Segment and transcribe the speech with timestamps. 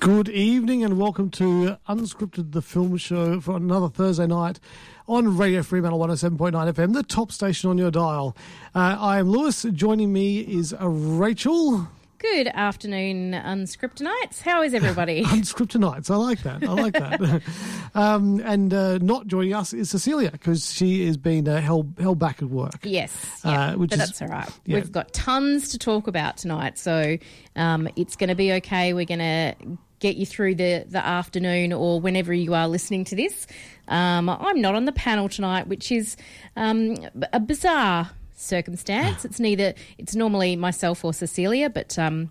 [0.00, 4.58] Good evening and welcome to Unscripted the Film Show for another Thursday night
[5.06, 8.36] on Radio Fremantle 107.9 FM, the top station on your dial.
[8.74, 9.62] Uh, I am Lewis.
[9.62, 11.86] Joining me is Rachel.
[12.18, 14.40] Good afternoon, Unscriptonites.
[14.40, 15.22] How is everybody?
[15.26, 16.10] Unscriptonites.
[16.10, 16.64] I like that.
[16.64, 17.42] I like that.
[17.94, 22.18] um, and uh, not joining us is Cecilia because she is being uh, held held
[22.18, 22.80] back at work.
[22.82, 24.50] Yes, yeah, uh, which but is, that's all right.
[24.66, 24.76] Yeah.
[24.76, 27.18] We've got tons to talk about tonight, so
[27.54, 28.94] um, it's going to be okay.
[28.94, 29.54] We're going to
[30.00, 33.46] get you through the, the afternoon or whenever you are listening to this.
[33.86, 36.16] Um, I'm not on the panel tonight, which is
[36.56, 36.96] um,
[37.32, 39.24] a bizarre circumstance.
[39.24, 42.30] It's neither, it's normally myself or Cecilia, but um,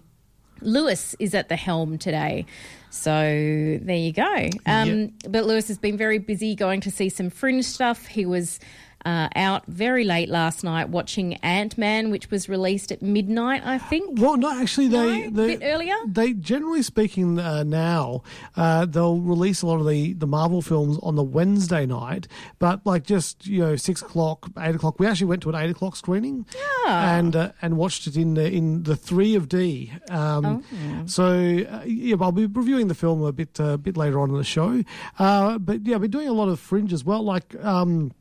[0.62, 2.46] Lewis is at the helm today.
[2.90, 4.50] So there you go.
[4.66, 5.12] Um, yep.
[5.30, 8.08] But Lewis has been very busy going to see some fringe stuff.
[8.08, 8.60] He was
[9.06, 13.78] uh, out very late last night watching Ant Man, which was released at midnight, I
[13.78, 14.20] think.
[14.20, 15.30] Well, no, actually, they, no?
[15.30, 15.96] they a bit earlier.
[16.06, 18.24] They generally speaking uh, now
[18.56, 22.28] uh, they'll release a lot of the the Marvel films on the Wednesday night,
[22.60, 25.00] but like just you know six o'clock, eight o'clock.
[25.00, 26.46] We actually went to an eight o'clock screening
[26.86, 27.18] yeah.
[27.18, 29.92] and uh, and watched it in the in the three of D.
[30.10, 31.06] Um, oh.
[31.06, 34.30] So uh, yeah, I'll be reviewing the film a bit a uh, bit later on
[34.30, 34.84] in the show.
[35.18, 37.56] but yeah, we're doing a lot of fringe as well, like.
[37.64, 38.12] Um,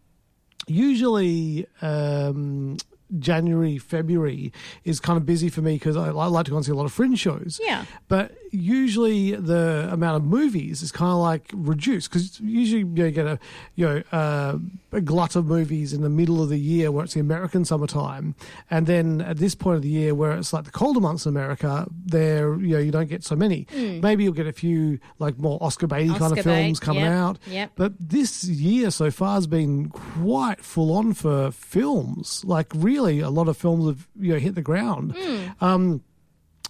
[0.67, 2.77] usually um,
[3.19, 4.53] January, February
[4.85, 6.75] is kind of busy for me because I, I, like to go and see a
[6.75, 7.61] lot of fringe shows.
[7.63, 7.85] Yeah.
[8.09, 13.05] But usually the amount of movies is kind of like reduced because usually you, know,
[13.05, 13.39] you get a
[13.75, 14.59] you know uh,
[14.93, 18.35] a glut of movies in the middle of the year where it's the American summertime,
[18.71, 21.31] and then at this point of the year where it's like the colder months in
[21.31, 23.67] America, there you know you don't get so many.
[23.67, 24.03] Mm.
[24.03, 27.13] Maybe you'll get a few like more Oscar baity kind of films coming yep.
[27.13, 27.39] out.
[27.47, 27.73] Yep.
[27.77, 32.45] But this year so far has been quite full on for films.
[32.45, 35.15] Like really, a lot of films have you know hit the ground.
[35.15, 35.63] Mm.
[35.63, 36.03] Um,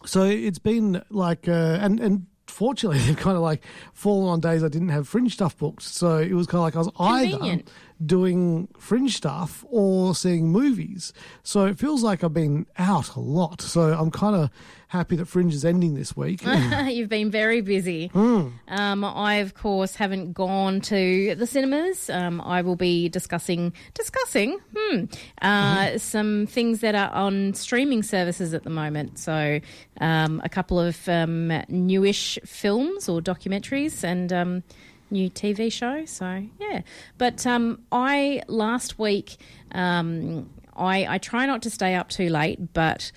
[0.05, 4.63] so it's been like, uh, and and fortunately, they've kind of like fallen on days
[4.63, 5.83] I didn't have fringe stuff booked.
[5.83, 7.69] So it was kind of like I was Convenient.
[7.69, 7.73] either
[8.05, 11.13] doing fringe stuff or seeing movies.
[11.43, 13.61] So it feels like I've been out a lot.
[13.61, 14.51] So I'm kind of
[14.89, 16.43] happy that Fringe is ending this week.
[16.87, 18.09] You've been very busy.
[18.11, 18.53] Mm.
[18.69, 22.09] Um, I, of course, haven't gone to the cinemas.
[22.09, 25.05] Um, I will be discussing discussing hmm,
[25.43, 25.97] uh, mm-hmm.
[25.99, 29.19] some things that are on streaming services at the moment.
[29.19, 29.61] So
[30.01, 34.63] um, a couple of um, newish films or documentaries and um,
[35.11, 36.05] new TV show.
[36.05, 36.83] So yeah,
[37.19, 39.37] but um, I last week
[39.73, 43.11] um, I I try not to stay up too late, but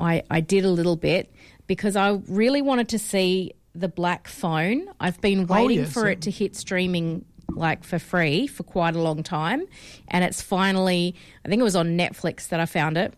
[0.00, 1.32] I I did a little bit
[1.66, 4.88] because I really wanted to see the Black Phone.
[4.98, 6.12] I've been Oh, waiting yes, for yeah.
[6.12, 9.64] it to hit streaming like for free for quite a long time
[10.06, 13.12] and it's finally I think it was on Netflix that I found it.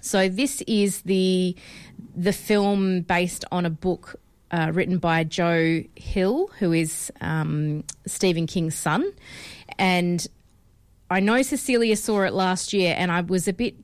[0.00, 1.56] So this is the
[2.16, 4.16] the film based on a book
[4.50, 9.10] uh, written by Joe Hill, who is um, Stephen King's son,
[9.78, 10.24] and
[11.10, 13.74] I know Cecilia saw it last year, and I was a bit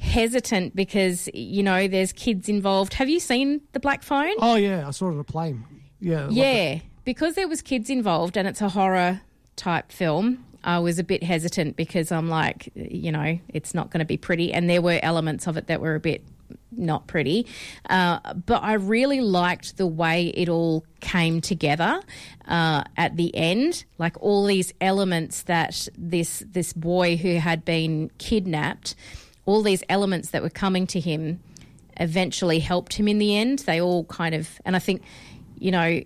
[0.00, 2.94] hesitant because you know there's kids involved.
[2.94, 4.34] Have you seen the Black Phone?
[4.38, 5.64] Oh yeah, I saw it on a plane.
[6.00, 6.26] Yeah.
[6.26, 9.20] like yeah, because there was kids involved, and it's a horror
[9.56, 10.44] type film.
[10.62, 14.16] I was a bit hesitant because I'm like, you know, it's not going to be
[14.16, 16.24] pretty, and there were elements of it that were a bit
[16.72, 17.46] not pretty.
[17.88, 22.00] Uh, but I really liked the way it all came together
[22.46, 28.10] uh, at the end, like all these elements that this this boy who had been
[28.18, 28.94] kidnapped,
[29.50, 31.40] all these elements that were coming to him,
[31.98, 33.60] eventually helped him in the end.
[33.60, 35.02] They all kind of, and I think,
[35.58, 36.02] you know.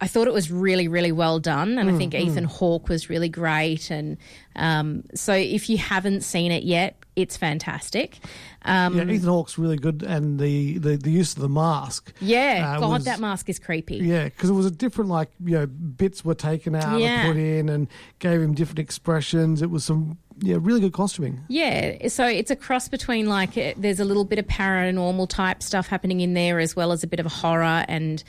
[0.00, 3.28] I- thought it was really, really well done, and I think Ethan Hawke was really
[3.28, 3.88] great.
[3.88, 4.16] And
[4.56, 8.18] um, so, if you haven't seen it yet, it's fantastic.
[8.62, 12.12] Um, yeah, Ethan Hawke's really good, and the, the, the use of the mask.
[12.20, 13.98] Yeah, uh, God, was- that mask is creepy.
[13.98, 17.20] Yeah, because it was a different, like you know, bits were taken out Yeah.
[17.26, 17.86] and put in, and
[18.18, 19.62] gave him different expressions.
[19.62, 21.40] It was some yeah, really good costuming.
[21.48, 25.62] Yeah, so it's a cross between like uh, there's a little bit of paranormal type
[25.62, 28.22] stuff happening in there as well as a bit of horror and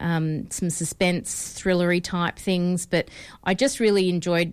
[0.00, 2.86] um, some suspense, thrillery type things.
[2.86, 3.08] But
[3.44, 4.52] I just really enjoyed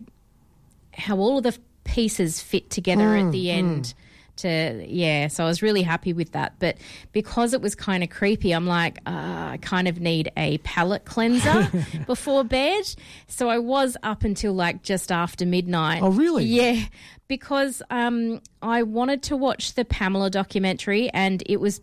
[0.93, 3.93] how all of the pieces fit together at the end.
[4.37, 6.53] To yeah, so I was really happy with that.
[6.59, 6.77] But
[7.11, 9.09] because it was kind of creepy, I'm like, uh,
[9.51, 11.69] I kind of need a palate cleanser
[12.07, 12.83] before bed.
[13.27, 16.01] So I was up until like just after midnight.
[16.01, 16.45] Oh, really?
[16.45, 16.81] Yeah,
[17.27, 21.81] because um, I wanted to watch the Pamela documentary, and it was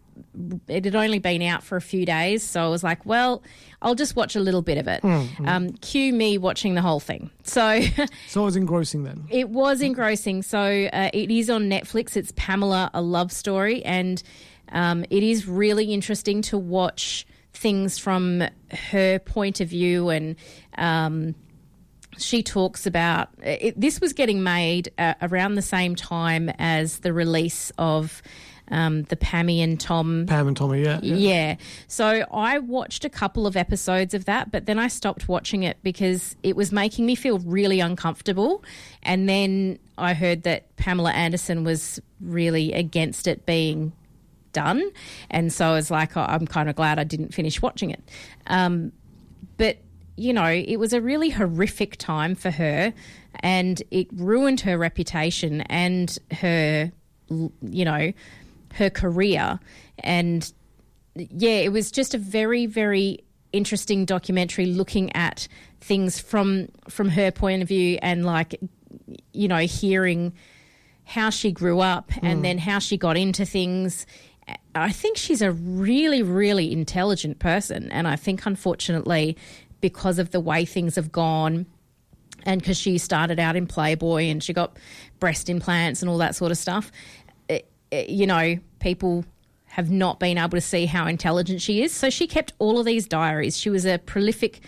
[0.68, 3.42] it had only been out for a few days, so I was like, well,
[3.82, 5.02] I'll just watch a little bit of it.
[5.46, 7.30] Um, cue me watching the whole thing.
[7.44, 7.80] So
[8.28, 9.24] So it was engrossing then.
[9.30, 10.42] it was engrossing.
[10.42, 10.60] So
[10.92, 12.16] uh, it is on Netflix.
[12.16, 14.22] It's Pamela, a love story, and
[14.72, 20.36] um, it is really interesting to watch things from her point of view and.
[20.76, 21.34] Um,
[22.18, 27.12] she talks about it, this was getting made uh, around the same time as the
[27.12, 28.20] release of
[28.70, 31.00] um, the Pammy and Tom Pam and Tommy, yeah.
[31.02, 31.56] yeah.
[31.88, 35.78] So I watched a couple of episodes of that, but then I stopped watching it
[35.82, 38.64] because it was making me feel really uncomfortable.
[39.02, 43.92] And then I heard that Pamela Anderson was really against it being
[44.52, 44.90] done.
[45.30, 48.02] And so I was like, oh, I'm kind of glad I didn't finish watching it.
[48.46, 48.92] Um,
[49.56, 49.78] but,
[50.16, 52.92] you know, it was a really horrific time for her
[53.40, 56.90] and it ruined her reputation and her,
[57.28, 58.12] you know,
[58.74, 59.58] her career.
[59.98, 60.50] And
[61.14, 65.48] yeah, it was just a very, very interesting documentary looking at
[65.80, 68.60] things from from her point of view and like
[69.32, 70.32] you know hearing
[71.04, 72.42] how she grew up and mm.
[72.42, 74.06] then how she got into things.
[74.74, 79.36] I think she's a really, really intelligent person, and I think unfortunately,
[79.80, 81.66] because of the way things have gone,
[82.46, 84.76] and because she started out in Playboy and she got
[85.18, 86.90] breast implants and all that sort of stuff,
[87.92, 89.24] you know, people
[89.66, 91.92] have not been able to see how intelligent she is.
[91.92, 93.56] So she kept all of these diaries.
[93.56, 94.60] She was a prolific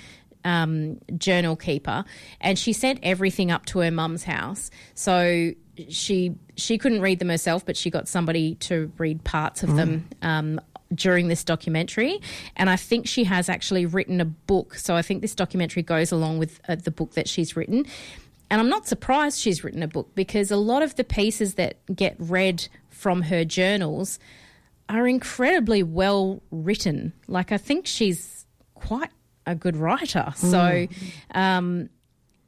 [0.44, 2.04] um, journal keeper,
[2.40, 4.70] and she sent everything up to her mum's house.
[4.94, 5.52] So
[5.88, 10.08] she she couldn't read them herself, but she got somebody to read parts of them
[10.22, 10.60] um,
[10.94, 12.20] during this documentary.
[12.56, 14.74] And I think she has actually written a book.
[14.74, 17.86] So I think this documentary goes along with uh, the book that she's written.
[18.50, 21.78] And I'm not surprised she's written a book because a lot of the pieces that
[21.94, 22.68] get read
[23.02, 24.20] from her journals
[24.88, 27.12] are incredibly well written.
[27.26, 29.10] Like, I think she's quite
[29.44, 30.32] a good writer.
[30.36, 30.86] So,
[31.34, 31.90] um,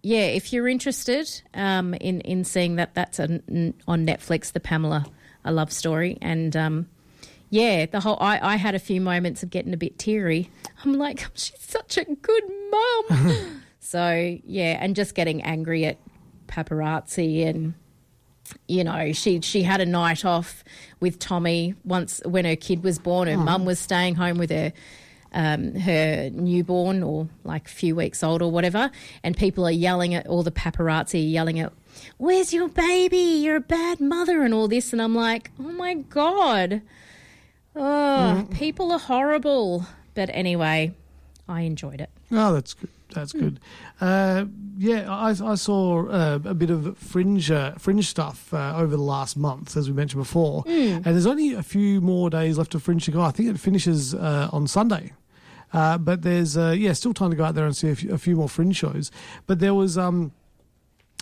[0.03, 5.07] yeah, if you're interested um, in, in seeing that, that's an, on Netflix, the Pamela
[5.45, 6.19] A Love Story.
[6.23, 6.89] And um,
[7.51, 10.51] yeah, the whole I, I had a few moments of getting a bit teary.
[10.85, 13.63] I'm like, she's such a good mum.
[13.81, 15.99] so, yeah, and just getting angry at
[16.47, 17.75] paparazzi and
[18.69, 20.65] you know, she she had a night off
[21.01, 23.29] with Tommy once when her kid was born.
[23.29, 24.73] Her mum was staying home with her
[25.35, 28.91] um, her newborn or like a few weeks old or whatever,
[29.23, 31.73] and people are yelling at all the paparazzi yelling at,
[32.19, 33.19] "Where's your baby?
[33.43, 36.83] You're a bad mother," and all this, and I'm like, "Oh my god,
[37.75, 40.95] oh, people are horrible." But anyway,
[41.49, 42.11] I enjoyed it.
[42.31, 42.89] Oh, that's good.
[43.13, 43.61] That's good.
[44.01, 44.47] Uh,
[44.77, 49.03] yeah, I, I saw uh, a bit of fringe uh, fringe stuff uh, over the
[49.03, 50.65] last month, as we mentioned before.
[50.67, 53.21] And there's only a few more days left of fringe to go.
[53.21, 55.13] I think it finishes uh, on Sunday.
[55.73, 58.13] Uh, but there's uh, yeah, still time to go out there and see a few,
[58.13, 59.11] a few more fringe shows.
[59.47, 60.33] But there was um,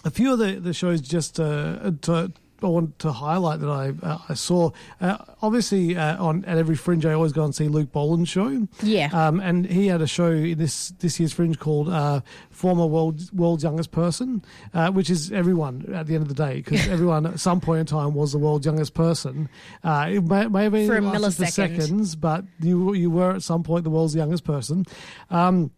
[0.05, 2.33] a few of the, the shows just uh, to,
[2.65, 4.71] I want to highlight that I uh, I saw.
[5.01, 8.67] Uh, obviously, uh, on at every Fringe, I always go and see Luke Boland's show.
[8.83, 9.09] Yeah.
[9.13, 13.33] Um, and he had a show in this this year's Fringe called uh, "Former World
[13.33, 17.27] World's Youngest Person," uh, which is everyone at the end of the day because everyone
[17.27, 19.49] at some point in time was the world's youngest person.
[19.85, 21.51] Uh, it may, may have been For a millisecond.
[21.51, 24.85] seconds, but you you were at some point the world's youngest person.
[25.31, 25.71] Um,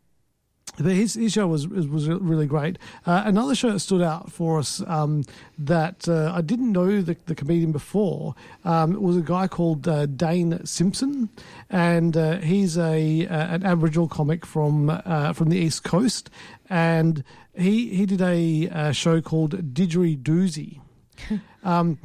[0.76, 2.78] but his, his show was was really great.
[3.07, 5.25] Uh, another show that stood out for us um,
[5.59, 10.07] that uh, I didn't know the, the comedian before um, was a guy called uh,
[10.07, 11.28] Dane Simpson,
[11.71, 16.31] and uh, he's a uh, an Aboriginal comic from uh, from the East Coast,
[16.69, 17.23] and
[17.54, 20.81] he he did a, uh show called Didgeridoozy.
[21.64, 21.99] um,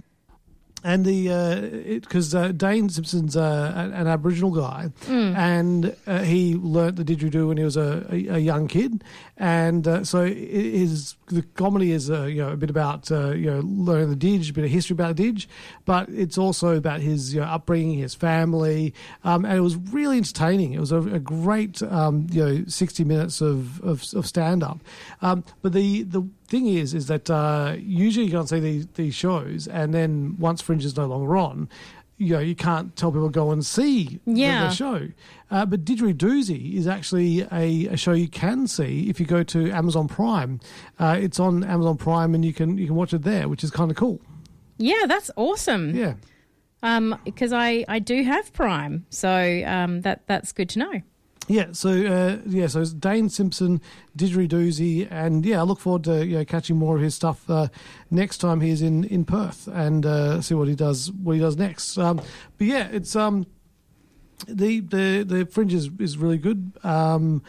[0.84, 5.36] and the because uh, uh, Dane Simpson's uh, an, an, Aboriginal guy, mm.
[5.36, 9.04] and uh, he learnt the didgeridoo when he was a, a, a young kid,
[9.40, 13.62] and uh, so his the comedy is uh, you know a bit about you know
[13.64, 15.48] learning the didge, a bit of history about the didge,
[15.86, 18.94] but it's also about his you know, upbringing, his family,
[19.24, 20.74] um, and it was really entertaining.
[20.74, 24.80] It was a, a great um, you know sixty minutes of of, of stand up,
[25.22, 29.16] um, but the the thing is, is that uh, usually you can't see these, these
[29.16, 31.70] shows, and then once Fringe is no longer on,
[32.20, 34.64] you know, you can't tell people go and see yeah.
[34.64, 35.08] the, the, show.
[35.50, 39.72] Uh, but Didgeridoozy is actually a, a, show you can see if you go to
[39.72, 40.60] Amazon Prime.
[41.00, 43.72] Uh, it's on Amazon Prime, and you can you can watch it there, which is
[43.72, 44.22] kind of cool.
[44.78, 45.96] Yeah, that's awesome.
[45.96, 46.16] Yeah,
[47.24, 51.02] because um, I I do have Prime, so um, that that's good to know.
[51.50, 53.82] Yeah, so uh, yeah, so it's Dane Simpson,
[54.16, 57.70] Didgeridoozy, and yeah, I look forward to you know, catching more of his stuff uh,
[58.12, 61.58] next time he's in, in Perth and uh, see what he does what he does
[61.58, 61.98] next.
[61.98, 62.22] Um,
[62.60, 63.48] but yeah, it's um,
[64.48, 66.72] the the the fringe is, is really good.
[66.84, 67.42] Um,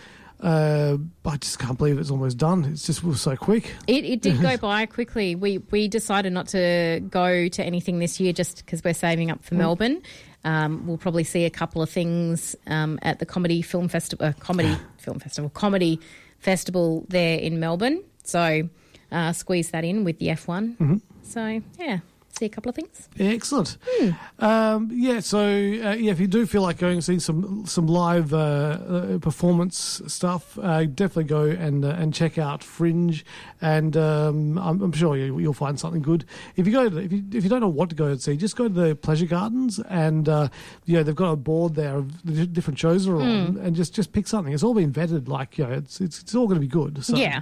[0.43, 2.65] uh, I just can't believe it's almost done.
[2.65, 3.75] It's just it was so quick.
[3.87, 5.35] It, it did go by quickly.
[5.35, 9.45] We we decided not to go to anything this year just because we're saving up
[9.45, 9.59] for mm.
[9.59, 10.03] Melbourne.
[10.45, 14.33] Um, we'll probably see a couple of things um, at the comedy film festival, uh,
[14.39, 16.01] comedy film festival, comedy
[16.39, 18.03] festival there in Melbourne.
[18.25, 18.69] So
[19.13, 20.77] uh, squeeze that in with the F one.
[20.81, 20.97] Mm-hmm.
[21.23, 21.99] So yeah,
[22.41, 23.09] see a couple of things.
[23.19, 23.77] Excellent.
[23.87, 24.11] Hmm.
[24.45, 27.87] Um, yeah, so uh, yeah, if you do feel like going and seeing some some
[27.87, 33.25] live uh, uh, performance stuff, uh, definitely go and uh, and check out Fringe,
[33.61, 36.25] and um, I'm, I'm, sure you, will find something good.
[36.57, 38.37] If you go, to, if you if you don't know what to go and see,
[38.37, 40.49] just go to the pleasure gardens, and uh,
[40.87, 43.63] yeah, they've got a board there of the different shows are on, mm.
[43.63, 44.53] and just just pick something.
[44.53, 47.05] It's all been vetted, like you know, it's it's, it's all going to be good.
[47.05, 47.41] So, yeah,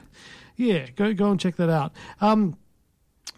[0.57, 1.93] yeah, go go and check that out.
[2.21, 2.57] Um,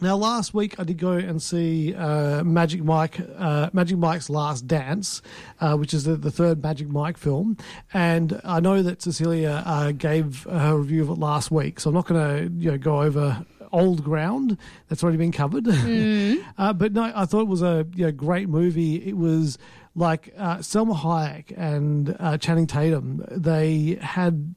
[0.01, 4.67] now, last week I did go and see uh, Magic Mike, uh, Magic Mike's Last
[4.67, 5.21] Dance,
[5.61, 7.57] uh, which is the, the, third Magic Mike film,
[7.93, 11.95] and I know that Cecilia uh, gave her review of it last week, so I'm
[11.95, 14.57] not going to you know go over old ground
[14.89, 15.65] that's already been covered.
[15.91, 16.45] Mm.
[16.59, 18.97] Uh, but no, I thought it was a you know, great movie.
[18.97, 19.59] It was
[19.95, 23.25] like uh, Salma Hayek and Channing Tatum.
[23.31, 24.55] They had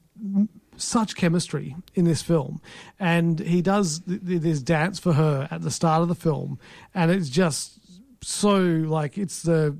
[0.76, 2.60] such chemistry in this film,
[2.98, 6.58] and he does th- this dance for her at the start of the film,
[6.94, 7.78] and it's just
[8.22, 9.76] so like it's the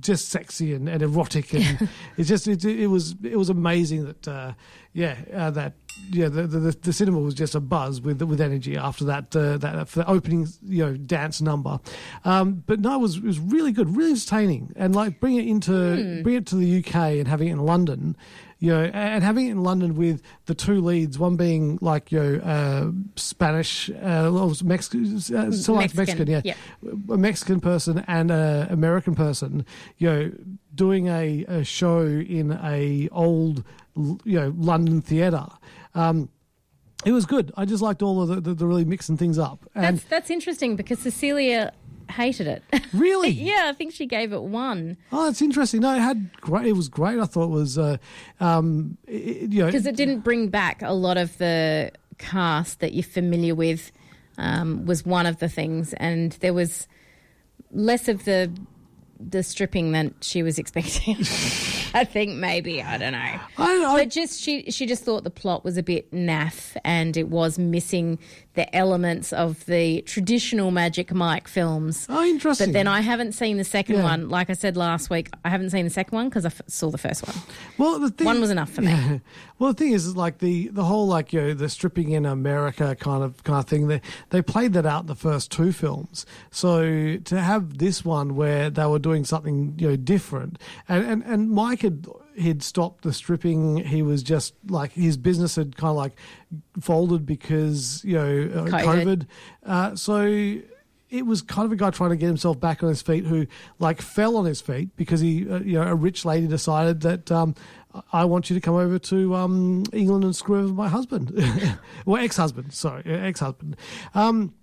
[0.00, 4.28] just sexy and, and erotic, and it's just it, it was it was amazing that
[4.28, 4.52] uh,
[4.92, 5.74] yeah uh, that
[6.10, 9.56] yeah the, the, the cinema was just a buzz with with energy after that uh,
[9.58, 11.80] that for the opening you know dance number,
[12.24, 15.46] um, but no it was it was really good, really entertaining, and like bring it
[15.46, 16.22] into mm.
[16.22, 18.16] bring it to the UK and having it in London
[18.60, 22.18] you know, and having it in London with the two leads, one being like you
[22.18, 24.30] know uh, Spanish, uh,
[24.64, 26.54] Mexican, uh, Mexican, Mexican, yeah, yeah,
[27.10, 29.64] a Mexican person and an American person,
[29.98, 30.32] you know,
[30.74, 33.62] doing a, a show in a old,
[33.96, 35.46] you know, London theatre.
[35.94, 36.28] Um,
[37.04, 37.52] it was good.
[37.56, 39.68] I just liked all of the, the, the really mixing things up.
[39.76, 41.72] And that's that's interesting because Cecilia
[42.10, 42.62] hated it.
[42.92, 43.30] Really?
[43.30, 44.96] yeah, I think she gave it one.
[45.12, 45.80] Oh, that's interesting.
[45.80, 46.66] No, it had great.
[46.66, 47.18] It was great.
[47.18, 47.98] I thought it was, uh,
[48.40, 52.94] um, it, you know, because it didn't bring back a lot of the cast that
[52.94, 53.92] you're familiar with.
[54.38, 56.86] Um, was one of the things, and there was
[57.72, 58.50] less of the
[59.20, 61.16] the stripping than she was expecting.
[61.94, 63.18] I think maybe I don't know.
[63.18, 67.16] I, I, but just she she just thought the plot was a bit naff and
[67.16, 68.18] it was missing
[68.54, 72.06] the elements of the traditional Magic Mike films.
[72.08, 72.68] Oh, interesting.
[72.68, 74.02] But then I haven't seen the second Yeah.
[74.02, 74.28] one.
[74.28, 76.90] Like I said last week, I haven't seen the second one because I f- saw
[76.90, 77.36] the first one.
[77.78, 78.88] Well, the thing, One was enough for me.
[78.90, 79.18] Yeah.
[79.60, 82.26] Well, the thing is, is like the the whole like you know the stripping in
[82.26, 83.86] America kind of kind of thing.
[83.88, 86.26] They they played that out in the first two films.
[86.50, 91.22] So to have this one where they were doing something you know different, and and
[91.24, 92.06] and Mike had
[92.36, 93.78] he'd stopped the stripping.
[93.84, 96.12] He was just like his business had kind of like
[96.80, 98.82] folded because you know uh, COVID.
[98.84, 99.26] COVID.
[99.64, 100.62] Uh, so
[101.10, 103.46] it was kind of a guy trying to get himself back on his feet who
[103.78, 107.30] like fell on his feet because he uh, you know a rich lady decided that
[107.32, 107.54] um,
[108.12, 111.32] I want you to come over to um, England and screw over my husband
[112.06, 113.76] well ex-husband sorry ex-husband
[114.14, 114.54] um,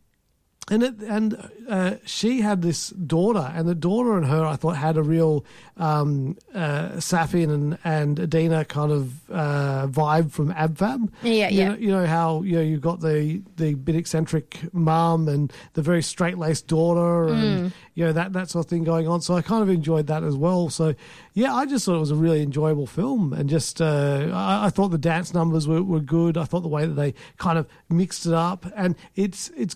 [0.69, 4.77] and it, and uh, she had this daughter, and the daughter and her, I thought,
[4.77, 5.45] had a real
[5.77, 11.09] um, uh, Saffy and, and Edina kind of uh, vibe from AbFab.
[11.21, 11.67] Yeah, you yeah.
[11.69, 15.81] Know, you know how you know you've got the the bit eccentric mum and the
[15.81, 17.71] very straight laced daughter, and Mm.
[17.93, 19.21] you know that that sort of thing going on.
[19.21, 20.69] So I kind of enjoyed that as well.
[20.69, 20.95] So
[21.33, 24.69] yeah, I just thought it was a really enjoyable film, and just uh, I, I
[24.69, 26.37] thought the dance numbers were, were good.
[26.37, 29.75] I thought the way that they kind of mixed it up, and it's it's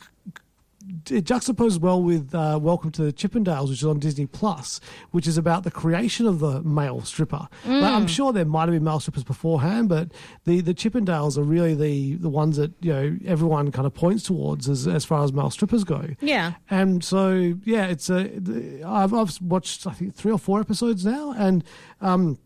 [1.10, 4.80] it juxtaposes well with uh, Welcome to the Chippendales, which is on Disney Plus,
[5.12, 7.48] which is about the creation of the male stripper.
[7.66, 7.82] Mm.
[7.82, 10.12] Like, I'm sure there might have been male strippers beforehand, but
[10.46, 14.24] the, the Chippendales are really the, the ones that you know everyone kind of points
[14.24, 16.08] towards as, as far as male strippers go.
[16.22, 18.32] Yeah, and so yeah, it's a
[18.86, 21.64] I've, I've watched I think three or four episodes now, and
[22.02, 22.40] um,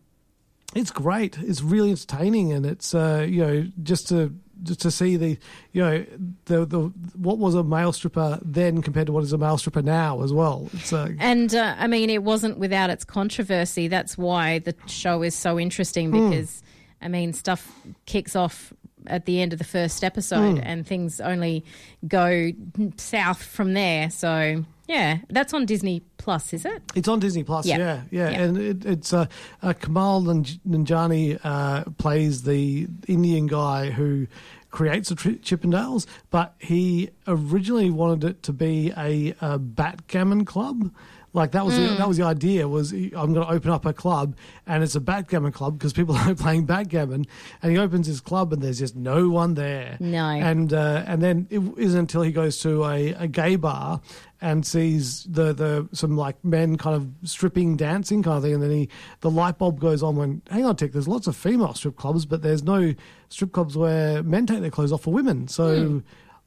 [0.74, 1.38] it's great.
[1.38, 4.34] It's really entertaining, and it's uh, you know just to
[4.78, 5.38] to see the
[5.72, 6.04] you know
[6.46, 6.80] the the
[7.16, 10.32] what was a male stripper then compared to what is a male stripper now as
[10.32, 10.68] well.
[10.92, 13.88] Uh, and uh, I mean, it wasn't without its controversy.
[13.88, 16.30] That's why the show is so interesting hmm.
[16.30, 16.62] because mm.
[17.02, 17.70] I mean, stuff
[18.06, 18.72] kicks off
[19.06, 20.62] at the end of the first episode, mm.
[20.64, 21.64] and things only
[22.08, 22.52] go
[22.96, 24.10] south from there.
[24.10, 26.82] So yeah, that's on Disney Plus, is it?
[26.94, 27.66] It's on Disney Plus.
[27.66, 28.30] Yeah, yeah, yeah.
[28.30, 28.42] yeah.
[28.42, 29.26] and it, it's uh,
[29.62, 34.26] uh, Kumail Nanjiani uh, plays the Indian guy who
[34.70, 40.90] creates the Chippendales, but he originally wanted it to be a, a backgammon club.
[41.32, 41.88] Like that was mm.
[41.88, 44.36] the, that was the idea was I'm going to open up a club
[44.68, 47.26] and it's a backgammon club because people are playing backgammon
[47.60, 49.96] and he opens his club and there's just no one there.
[49.98, 50.26] No.
[50.26, 54.00] And uh, and then it isn't until he goes to a, a gay bar
[54.44, 58.62] and sees the the some like men kind of stripping dancing kind of thing and
[58.62, 58.88] then he
[59.20, 62.26] the light bulb goes on when hang on tick there's lots of female strip clubs
[62.26, 62.94] but there's no
[63.30, 65.48] strip clubs where men take their clothes off for women.
[65.48, 66.02] So mm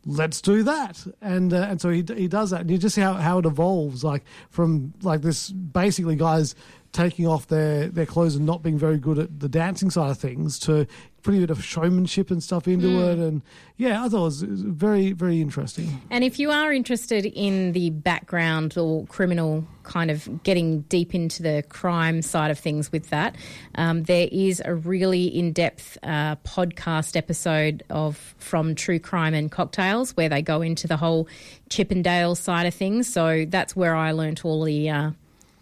[0.08, 1.06] let's do that.
[1.22, 2.62] And uh, and so he he does that.
[2.62, 6.56] And you just see how, how it evolves like from like this basically guys
[6.94, 10.18] taking off their their clothes and not being very good at the dancing side of
[10.18, 10.88] things to
[11.36, 13.14] a bit of showmanship and stuff into mm.
[13.14, 13.20] it.
[13.20, 13.42] And
[13.78, 16.02] yeah, I thought it was, it was, very, very interesting.
[16.10, 21.44] And if you are interested in the background or criminal kind of getting deep into
[21.44, 23.36] the crime side of things with that,
[23.76, 29.52] um, there is a really in depth uh, podcast episode of From True Crime and
[29.52, 31.28] Cocktails where they go into the whole
[31.70, 33.12] Chippendale side of things.
[33.12, 34.90] So that's where I learnt all the.
[34.90, 35.12] Uh,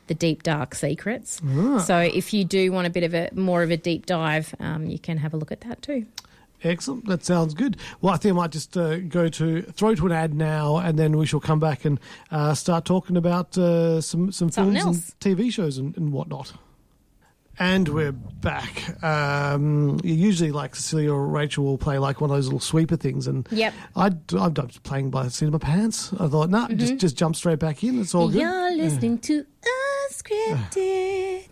[0.08, 1.42] the deep dark secrets.
[1.46, 1.80] Ah.
[1.80, 4.88] So if you do want a bit of a more of a deep dive, um,
[4.88, 6.06] you can have a look at that too.
[6.64, 7.06] Excellent.
[7.06, 7.78] That sounds good.
[8.02, 10.98] Well, I think I might just uh, go to throw to an ad now, and
[10.98, 12.00] then we shall come back and
[12.32, 15.16] uh, start talking about uh, some some Something films else.
[15.24, 16.54] and TV shows and, and whatnot.
[17.58, 19.02] And we're back.
[19.02, 23.28] Um, usually, like Cecilia or Rachel will play like one of those little sweeper things,
[23.28, 26.12] and yep, I I'm playing by the seat of my pants.
[26.14, 26.78] I thought, no, nah, mm-hmm.
[26.78, 28.02] just just jump straight back in.
[28.02, 28.42] It's all good.
[28.42, 29.46] You're listening to
[30.26, 31.46] unscripted.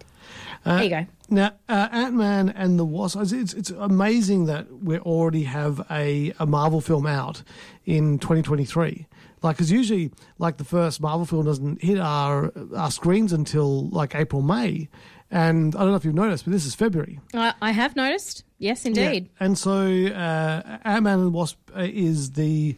[0.66, 1.06] Uh, there you go.
[1.30, 3.20] Now, uh, Ant Man and the Wasp.
[3.20, 7.44] It's, it's amazing that we already have a, a Marvel film out
[7.86, 9.08] in 2023.
[9.42, 14.16] Like, because usually, like the first Marvel film doesn't hit our our screens until like
[14.16, 14.88] April, May.
[15.30, 17.20] And I don't know if you've noticed, but this is February.
[17.34, 18.46] I, I have noticed.
[18.60, 19.26] Yes, indeed.
[19.26, 19.46] Yeah.
[19.46, 22.78] And so uh, Ant Man and the Wasp uh, is the,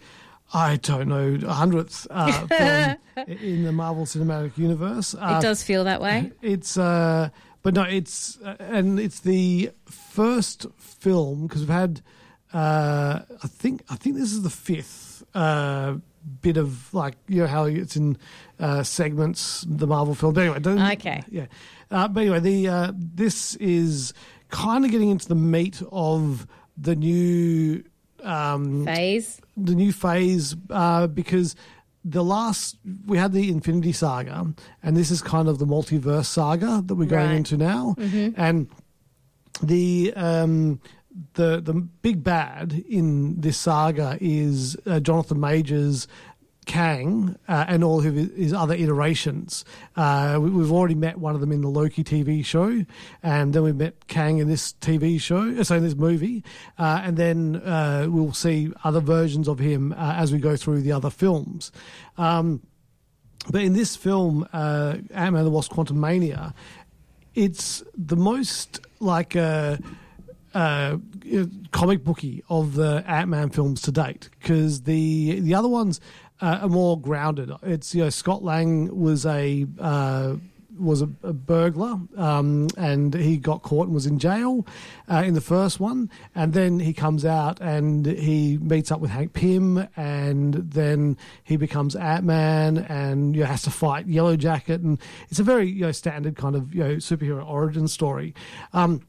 [0.55, 2.47] I don't know, a hundredth uh,
[3.17, 5.13] film in the Marvel Cinematic Universe.
[5.13, 6.31] Uh, it does feel that way.
[6.41, 7.27] It's, uh,
[7.61, 12.01] but no, it's, uh, and it's the first film because we've had,
[12.53, 15.25] I think, I think this is the fifth
[16.41, 18.17] bit of like you know how it's in
[18.59, 20.33] uh, segments the Marvel film.
[20.33, 21.45] But anyway, okay, yeah.
[21.91, 24.13] Uh, but anyway, the uh, this is
[24.49, 27.83] kind of getting into the meat of the new
[28.23, 29.41] um, phase.
[29.57, 31.55] The new phase uh, because
[32.03, 36.83] the last we had the Infinity Saga, and this is kind of the multiverse saga
[36.85, 37.35] that we're going right.
[37.35, 38.39] into now, mm-hmm.
[38.39, 38.67] and
[39.63, 40.79] the um,
[41.33, 46.07] the the big bad in this saga is uh, Jonathan Majors
[46.65, 49.65] Kang uh, and all of his other iterations.
[49.95, 52.85] Uh, we, have already met one of them in the Loki TV show,
[53.23, 56.43] and then we met Kang in this TV show, uh, so in this movie,
[56.77, 60.81] uh, and then uh, we'll see other versions of him uh, as we go through
[60.81, 61.71] the other films.
[62.17, 62.61] Um,
[63.51, 66.53] but in this film, uh, Ant-Man and the Wasp: Quantumania,
[67.35, 69.35] it's the most like
[70.55, 70.97] uh,
[71.71, 75.99] comic booky of the Ant Man films to date because the the other ones
[76.41, 77.51] uh, are more grounded.
[77.63, 80.35] It's you know Scott Lang was a uh,
[80.77, 84.65] was a, a burglar um, and he got caught and was in jail
[85.09, 89.11] uh, in the first one and then he comes out and he meets up with
[89.11, 94.81] Hank Pym and then he becomes Ant-Man and you know, has to fight Yellow Jacket
[94.81, 98.33] and it's a very you know standard kind of you know superhero origin story.
[98.73, 99.01] Um,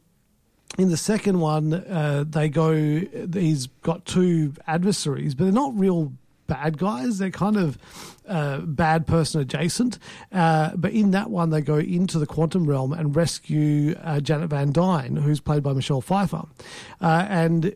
[0.78, 2.74] in the second one, uh, they go.
[2.74, 6.12] He's got two adversaries, but they're not real
[6.46, 7.18] bad guys.
[7.18, 7.78] They're kind of
[8.26, 9.98] uh, bad person adjacent.
[10.32, 14.50] Uh, but in that one, they go into the quantum realm and rescue uh, Janet
[14.50, 16.44] Van Dyne, who's played by Michelle Pfeiffer.
[17.00, 17.74] Uh, and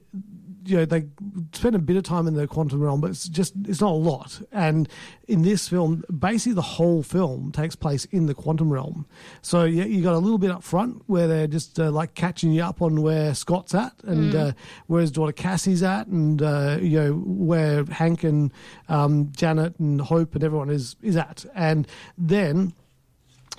[0.65, 1.05] you know they
[1.53, 3.95] spend a bit of time in the quantum realm, but it's just it's not a
[3.95, 4.41] lot.
[4.53, 4.89] And
[5.29, 9.07] in this film, basically the whole film takes place in the quantum realm.
[9.43, 12.53] So yeah, you got a little bit up front where they're just uh, like catching
[12.53, 14.49] you up on where Scott's at, and Mm.
[14.49, 14.53] uh,
[14.87, 18.53] where his daughter Cassie's at, and uh, you know where Hank and
[18.89, 21.87] um, Janet and Hope and everyone is is at, and
[22.19, 22.75] then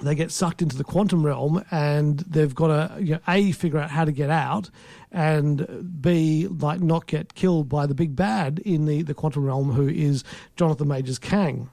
[0.01, 3.79] they get sucked into the quantum realm and they've got to you know, a figure
[3.79, 4.69] out how to get out
[5.11, 9.71] and b like not get killed by the big bad in the, the quantum realm
[9.71, 10.23] who is
[10.55, 11.69] jonathan majors kang.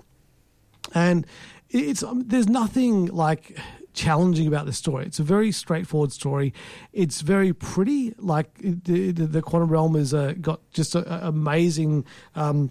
[0.95, 1.27] And
[1.71, 3.59] it's um, there's nothing like
[3.93, 5.05] challenging about this story.
[5.05, 6.55] It's a very straightforward story.
[6.93, 8.15] It's very pretty.
[8.17, 12.71] Like the, the, the quantum realm is uh, got just a, a amazing um,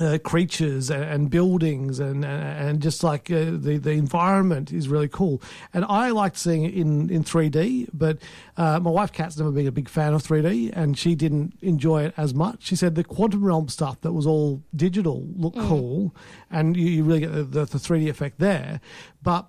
[0.00, 5.08] uh, creatures and, and buildings and and just like uh, the the environment is really
[5.08, 5.40] cool.
[5.72, 8.18] And I liked seeing it in in 3D, but
[8.56, 12.04] uh, my wife Kat's never been a big fan of 3D, and she didn't enjoy
[12.06, 12.64] it as much.
[12.66, 15.68] She said the quantum realm stuff that was all digital looked Mm.
[15.68, 16.14] cool,
[16.50, 18.80] and you, you really get the, the, the 3D effect there,
[19.22, 19.46] but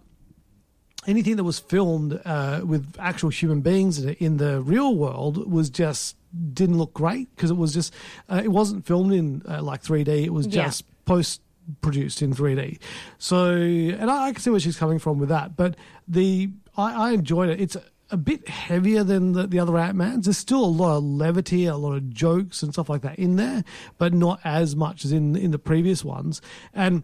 [1.07, 5.51] anything that was filmed uh, with actual human beings in, it in the real world
[5.51, 6.15] was just
[6.53, 7.93] didn't look great because it was just
[8.29, 10.23] uh, it wasn't filmed in uh, like 3D.
[10.25, 10.65] It was Yeah.
[10.65, 11.41] just post
[11.81, 12.79] produced in 3D.
[13.17, 15.55] So, and I, I can see where she's coming from with that.
[15.55, 15.75] But
[16.07, 17.59] the I, I enjoyed it.
[17.61, 17.77] It's
[18.11, 20.25] a bit heavier than the, the other Ant Mans.
[20.25, 23.35] There's still a lot of levity, a lot of jokes and stuff like that in
[23.35, 23.63] there,
[23.97, 26.39] but not as much as in in the previous ones.
[26.73, 27.01] And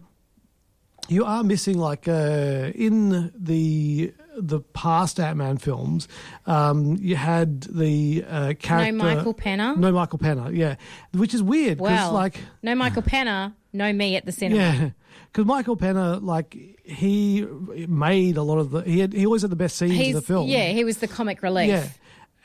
[1.08, 6.08] you are missing like uh, in the the past Ant-Man films.
[6.46, 9.76] Um, you had the uh, character No Michael Peña?
[9.76, 10.76] no Michael Peña, yeah,
[11.12, 14.60] which is weird because Well, like no Michael Peña, no me at the cinema.
[14.60, 14.90] yeah,
[15.30, 17.46] because Michael Peña like he
[17.88, 20.22] made a lot of the he had he always had the best scenes in the
[20.22, 20.48] film.
[20.48, 21.68] yeah, he was the comic relief.
[21.68, 21.86] yeah,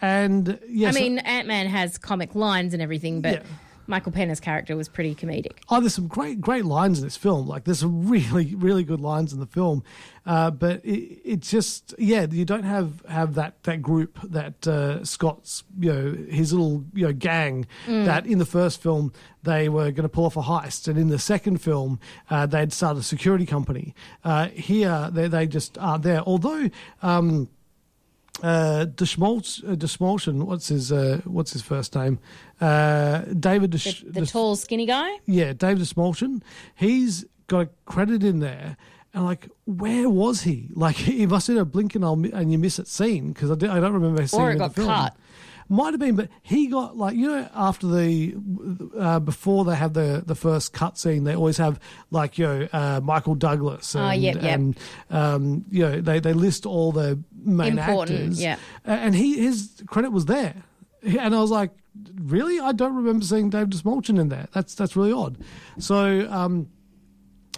[0.02, 3.44] and yeah, I mean, Ant Man has comic lines and everything, but Yeah.
[3.88, 5.60] Michael Peña's character was pretty comedic.
[5.70, 7.48] Oh, there's some great, great lines in this film.
[7.48, 9.84] Like, there's some really, really good lines in the film.
[10.26, 15.04] Uh, but it, it's just, yeah, you don't have have that that group that uh,
[15.06, 17.66] Scott's, you know, his little, you know, gang.
[17.86, 18.06] Mm.
[18.06, 21.08] That in the first film they were going to pull off a heist, and in
[21.08, 23.96] the second film uh, they'd start a security company.
[24.26, 26.22] Uh, here they they just aren't there.
[26.22, 26.70] Although.
[27.02, 27.50] Um,
[28.44, 32.20] uh, Deschmolz, uh, what's his uh, what's his first name?
[32.62, 35.10] Uh, David Desch- The Desch- tall, skinny guy.
[35.26, 36.42] yeah, David Smolchen,
[36.76, 38.78] he's got a credit in there.
[39.14, 40.70] And like, where was he?
[40.74, 43.54] Like, he must have a blink and, I'll, and you miss it scene because I,
[43.54, 45.16] I don't remember seeing Or him it got the cut.
[45.70, 48.36] Might have been, but he got like you know after the
[48.98, 52.68] uh, before they have the the first cut scene, they always have like you know
[52.72, 54.44] uh, Michael Douglas and, Oh, yep, yep.
[54.44, 58.58] and um, you know they they list all the main Important, actors, yeah.
[58.86, 60.56] And he his credit was there,
[61.04, 61.72] and I was like,
[62.16, 62.60] really?
[62.60, 64.48] I don't remember seeing David Smolchen in there.
[64.54, 65.38] That's that's really odd.
[65.80, 66.32] So.
[66.32, 66.70] Um,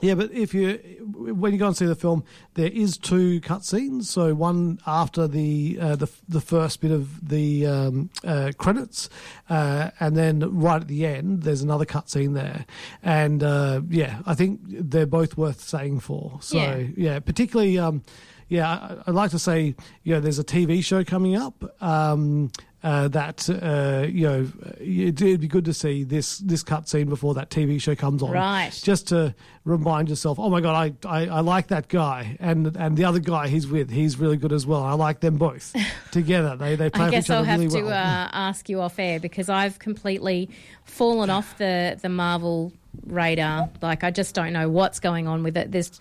[0.01, 0.77] yeah, but if you
[1.13, 4.05] when you go and see the film, there is two cutscenes.
[4.05, 9.09] So one after the uh, the the first bit of the um, uh, credits,
[9.49, 12.65] uh, and then right at the end, there's another cutscene there.
[13.03, 16.38] And uh, yeah, I think they're both worth saying for.
[16.41, 16.83] So Yeah.
[16.95, 17.77] yeah, particularly.
[17.79, 18.03] Um,
[18.51, 23.07] yeah, I'd like to say, you know, there's a TV show coming up um, uh,
[23.09, 24.47] that, uh, you know,
[24.79, 28.31] it, it'd be good to see this this cutscene before that TV show comes on,
[28.31, 28.71] Right.
[28.83, 32.95] Just to remind yourself, oh my god, I, I, I like that guy, and and
[32.95, 34.81] the other guy he's with, he's really good as well.
[34.81, 35.75] I like them both
[36.11, 36.55] together.
[36.55, 37.93] They they play I guess each other I'll have really to well.
[37.93, 40.49] uh, ask you off air because I've completely
[40.85, 42.71] fallen off the the Marvel
[43.05, 43.69] radar.
[43.81, 45.71] Like I just don't know what's going on with it.
[45.71, 45.99] There's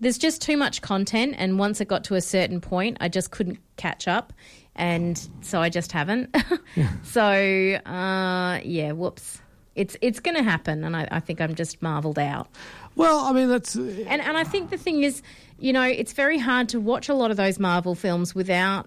[0.00, 3.30] there's just too much content, and once it got to a certain point, I just
[3.30, 4.32] couldn't catch up,
[4.76, 6.34] and so I just haven't.
[7.02, 9.40] so uh, yeah, whoops.
[9.74, 12.48] It's it's going to happen, and I, I think I'm just marvelled out.
[12.94, 15.22] well, I mean that's And and I think the thing is,
[15.58, 18.86] you know, it's very hard to watch a lot of those Marvel films without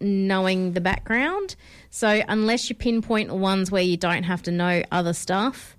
[0.00, 1.56] knowing the background.
[1.90, 5.75] So unless you pinpoint ones where you don't have to know other stuff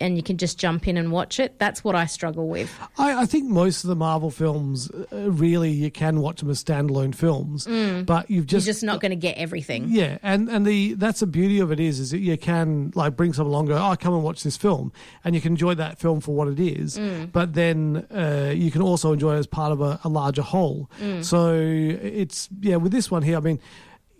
[0.00, 2.72] and you can just jump in and watch it, that's what I struggle with.
[2.98, 6.62] I, I think most of the Marvel films, uh, really, you can watch them as
[6.62, 8.06] standalone films, Mm.
[8.06, 9.86] but you've just You're just not going to get everything.
[9.88, 13.16] Yeah, and and the that's the beauty of it is is that you can like
[13.16, 14.92] bring someone along, go, oh, come and watch this film,
[15.24, 16.96] and you can enjoy that film for what it is.
[16.98, 17.30] Mm.
[17.32, 20.90] But then uh, you can also enjoy it as part of a, a larger whole.
[21.00, 21.24] Mm.
[21.24, 23.60] So it's yeah, with this one here, I mean.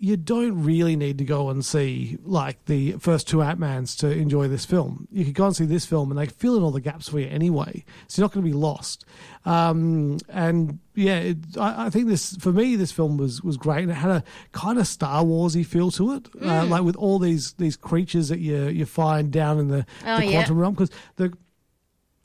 [0.03, 4.09] You don't really need to go and see like the first two Ant Mans to
[4.09, 5.07] enjoy this film.
[5.11, 7.19] You could go and see this film, and they fill in all the gaps for
[7.19, 9.05] you anyway, so you're not going to be lost.
[9.45, 13.83] Um, and yeah, it, I, I, think this for me, this film was was great,
[13.83, 16.61] and it had a kind of Star Warsy feel to it, uh, mm.
[16.63, 20.19] uh, like with all these these creatures that you you find down in the, oh,
[20.19, 20.61] the quantum yeah.
[20.61, 21.31] realm because the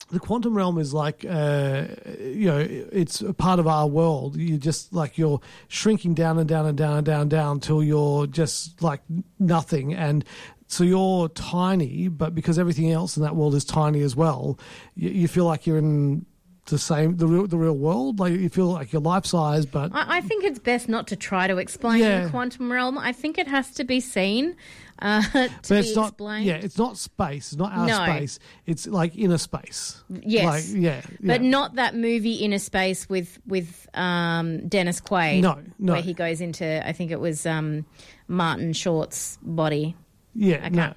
[0.09, 1.85] the quantum realm is like uh,
[2.19, 4.37] you know it's a part of our world.
[4.37, 8.27] You just like you're shrinking down and down and down and down down until you're
[8.27, 9.01] just like
[9.39, 9.93] nothing.
[9.93, 10.23] And
[10.67, 14.59] so you're tiny but because everything else in that world is tiny as well
[14.95, 16.25] you, you feel like you're in
[16.67, 19.93] the same the real the real world like you feel like you're life size but
[19.93, 22.25] I, I think it's best not to try to explain yeah.
[22.25, 24.55] the quantum realm i think it has to be seen
[24.99, 26.45] uh, to but it's not, explained.
[26.45, 27.51] Yeah, it's not space.
[27.51, 28.03] It's not our no.
[28.05, 28.39] space.
[28.65, 30.03] It's like inner space.
[30.09, 30.45] Yes.
[30.45, 35.41] Like, yeah, yeah, But not that movie Innerspace with with um, Dennis Quaid.
[35.41, 35.93] No, no.
[35.93, 37.85] Where he goes into, I think it was um,
[38.27, 39.95] Martin Short's body.
[40.39, 40.93] Yeah, no.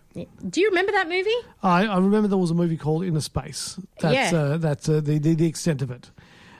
[0.50, 1.31] Do you remember that movie?
[1.62, 3.83] I, I remember there was a movie called Innerspace.
[3.98, 4.38] That's, yeah.
[4.38, 6.11] Uh, that's uh, the, the, the extent of it.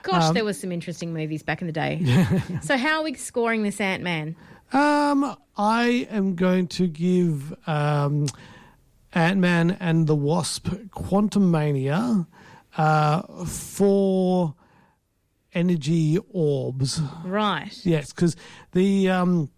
[0.01, 2.01] Gosh, um, there was some interesting movies back in the day.
[2.63, 4.35] so how are we scoring this Ant Man?
[4.73, 8.25] Um, I am going to give um,
[9.13, 12.25] Ant Man and the Wasp Quantumania
[12.77, 14.55] uh, four
[15.53, 16.99] energy orbs.
[17.23, 17.79] Right.
[17.85, 18.35] Yes, because
[18.71, 19.11] the.
[19.11, 19.51] Um,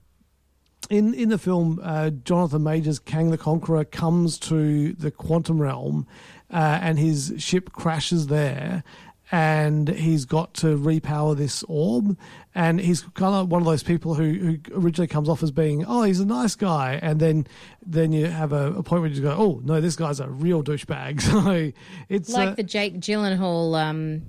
[0.90, 6.08] in in the film, uh, Jonathan Majors Kang the Conqueror comes to the quantum realm,
[6.52, 8.84] uh, and his ship crashes there,
[9.32, 12.18] and he's got to repower this orb.
[12.56, 15.84] And he's kind of one of those people who, who originally comes off as being,
[15.86, 17.48] oh, he's a nice guy, and then
[17.86, 20.64] then you have a, a point where you go, oh no, this guy's a real
[20.64, 21.22] douchebag.
[21.34, 21.72] So
[22.10, 24.24] it's like uh, the Jake Gyllenhaal um,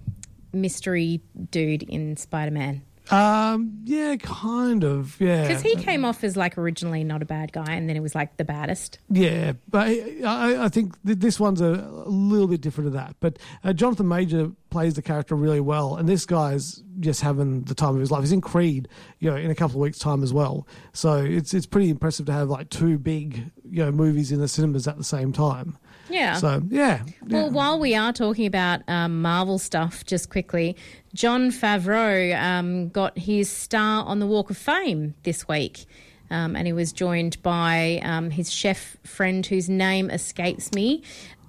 [0.52, 2.82] mystery dude in Spider Man.
[3.10, 5.42] Um, yeah, kind of, yeah.
[5.42, 8.14] Because he came off as like originally not a bad guy, and then it was
[8.14, 8.98] like the baddest.
[9.10, 13.16] Yeah, but I, I think this one's a, a, little bit different to that.
[13.20, 17.74] But uh, Jonathan Major plays the character really well, and this guy's just having the
[17.74, 18.22] time of his life.
[18.22, 18.88] He's in Creed,
[19.18, 20.66] you know, in a couple of weeks' time as well.
[20.94, 24.48] So it's it's pretty impressive to have like two big, you know, movies in the
[24.48, 25.76] cinemas at the same time.
[26.14, 26.36] Yeah.
[26.36, 27.02] So yeah.
[27.26, 30.76] Well, while we are talking about um, Marvel stuff, just quickly,
[31.12, 35.86] Jon Favreau um, got his star on the Walk of Fame this week.
[36.30, 41.02] Um, and he was joined by um, his chef friend whose name escapes me.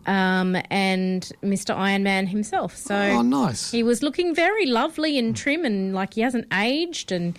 [0.06, 1.76] Um, and Mr.
[1.76, 2.76] Iron Man himself.
[2.76, 3.72] So oh, nice.
[3.72, 7.36] He was looking very lovely and trim, and like he hasn't aged, and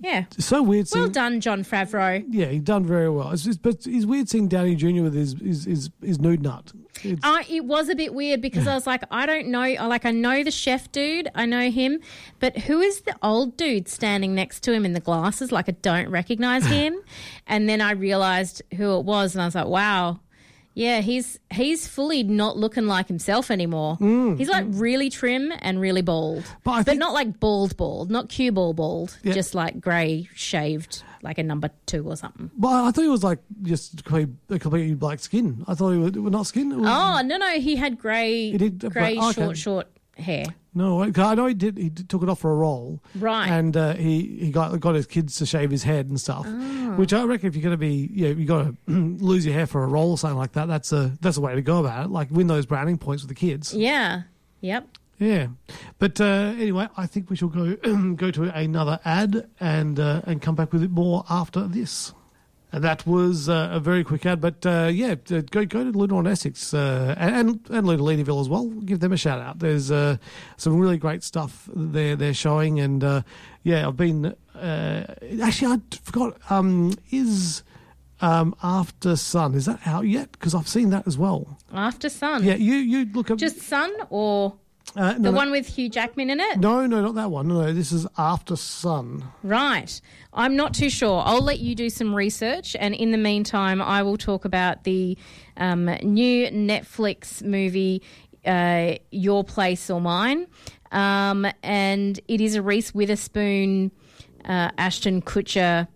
[0.00, 0.24] yeah.
[0.36, 0.88] It's so weird.
[0.88, 2.24] Seeing, well done, Jon Favreau.
[2.28, 3.30] Yeah, he done very well.
[3.30, 5.02] It's just, but it's weird seeing Downey Jr.
[5.02, 6.72] with his his, his, his nude nut.
[7.22, 9.60] Uh, it was a bit weird because I was like, I don't know.
[9.60, 12.00] Like, I know the chef dude, I know him,
[12.40, 15.50] but who is the old dude standing next to him in the glasses?
[15.52, 16.98] Like, I don't recognize him.
[17.46, 20.20] and then I realized who it was, and I was like, wow,
[20.74, 23.96] yeah, he's he's fully not looking like himself anymore.
[23.98, 24.38] Mm.
[24.38, 28.52] He's like really trim and really bald, but, but not like bald bald, not cue
[28.52, 29.32] ball bald, yeah.
[29.32, 32.50] just like grey shaved, like a number two or something.
[32.56, 35.64] But I thought he was like just completely, completely black skin.
[35.66, 36.70] I thought he was, was not skin.
[36.80, 39.42] Was, oh no no, he had grey, grey oh, okay.
[39.42, 39.88] short short
[40.20, 40.44] hair.
[40.72, 41.76] No, I know he did.
[41.76, 43.48] He took it off for a role, right?
[43.48, 46.44] And uh, he he got got his kids to shave his head and stuff.
[46.46, 46.94] Oh.
[46.96, 49.66] Which I reckon, if you're going to be, yeah, you got to lose your hair
[49.66, 50.68] for a role or something like that.
[50.68, 52.10] That's a that's a way to go about it.
[52.10, 53.74] Like win those browning points with the kids.
[53.74, 54.22] Yeah.
[54.60, 54.86] Yep.
[55.20, 55.48] Yeah,
[55.98, 57.76] but uh, anyway, I think we shall go
[58.14, 62.14] go to another ad and uh, and come back with it more after this.
[62.72, 66.16] And that was uh, a very quick ad, but uh, yeah, go go to Luna
[66.18, 68.66] on SX uh, and and Luna Leederville as well.
[68.66, 69.58] Give them a shout out.
[69.58, 70.18] There's uh,
[70.56, 73.22] some really great stuff they're they're showing, and uh,
[73.64, 77.62] yeah, I've been uh, actually I forgot um, is.
[78.22, 80.30] Um, Aftersun is that out yet?
[80.32, 81.56] Because I've seen that as well.
[81.72, 82.54] Aftersun, yeah.
[82.54, 84.59] You you look at just Sun or
[84.96, 85.32] uh, no, the no.
[85.32, 86.58] one with Hugh Jackman in it?
[86.58, 87.48] No, no, not that one.
[87.48, 89.24] No, no, this is Aftersun.
[89.42, 90.00] Right.
[90.32, 91.22] I'm not too sure.
[91.24, 95.16] I'll let you do some research, and in the meantime, I will talk about the
[95.56, 98.02] um, new Netflix movie,
[98.44, 100.46] uh, Your Place or Mine.
[100.92, 103.92] Um, and it is a Reese Witherspoon,
[104.44, 105.86] uh, Ashton Kutcher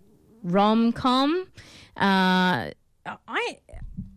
[0.43, 1.47] rom com.
[1.97, 2.69] Uh,
[3.05, 3.57] I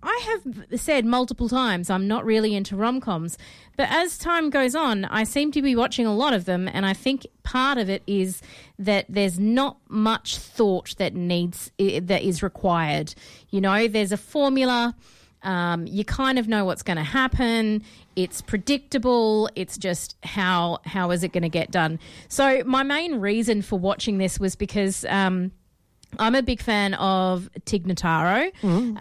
[0.09, 3.37] I have said multiple times I'm not really into rom coms,
[3.77, 6.87] but as time goes on, I seem to be watching a lot of them, and
[6.87, 8.41] I think part of it is
[8.79, 13.15] that there's not much thought that needs that is required.
[13.51, 14.97] You know, there's a formula.
[15.43, 17.85] Um, you kind of know what's going to happen.
[18.17, 19.51] It's predictable.
[19.57, 21.99] It's just how how is it going to get done?
[22.29, 25.05] So my main reason for watching this was because.
[25.05, 25.53] Um,
[26.19, 28.51] I'm a big fan of Tig Notaro,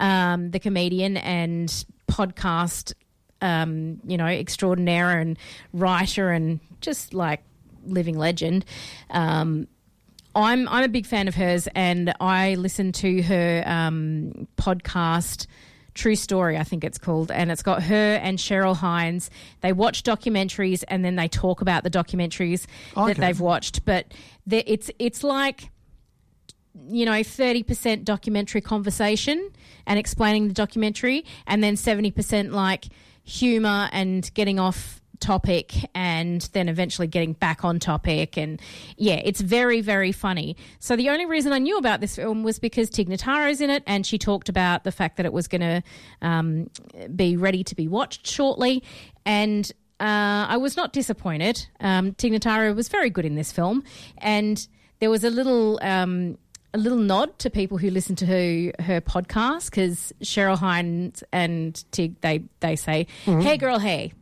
[0.00, 1.68] um, the comedian and
[2.08, 2.92] podcast,
[3.40, 5.38] um, you know, extraordinaire and
[5.72, 7.42] writer and just like
[7.86, 8.64] living legend.
[9.10, 9.68] Um,
[10.34, 15.46] I'm I'm a big fan of hers, and I listen to her um, podcast.
[15.94, 19.30] True Story, I think it's called, and it's got her and Cheryl Hines.
[19.62, 22.66] They watch documentaries and then they talk about the documentaries
[22.96, 23.14] Okay.
[23.14, 23.84] that they've watched.
[23.84, 24.06] But
[24.48, 25.70] it's it's like
[26.90, 29.50] you know, 30% documentary conversation
[29.86, 32.86] and explaining the documentary, and then 70% like
[33.24, 38.36] humor and getting off topic and then eventually getting back on topic.
[38.36, 38.60] And
[38.96, 40.56] yeah, it's very, very funny.
[40.78, 43.82] So the only reason I knew about this film was because Tig Notaro's in it,
[43.86, 45.82] and she talked about the fact that it was going to
[46.22, 46.70] um,
[47.14, 48.82] be ready to be watched shortly.
[49.24, 51.66] And uh, I was not disappointed.
[51.80, 53.82] Um, Tig Notaro was very good in this film,
[54.18, 54.66] and
[55.00, 56.38] there was a little um,
[56.78, 61.82] a little nod to people who listen to her her podcast because Cheryl Hines and
[61.90, 64.12] Tig they they say, "Hey girl, hey."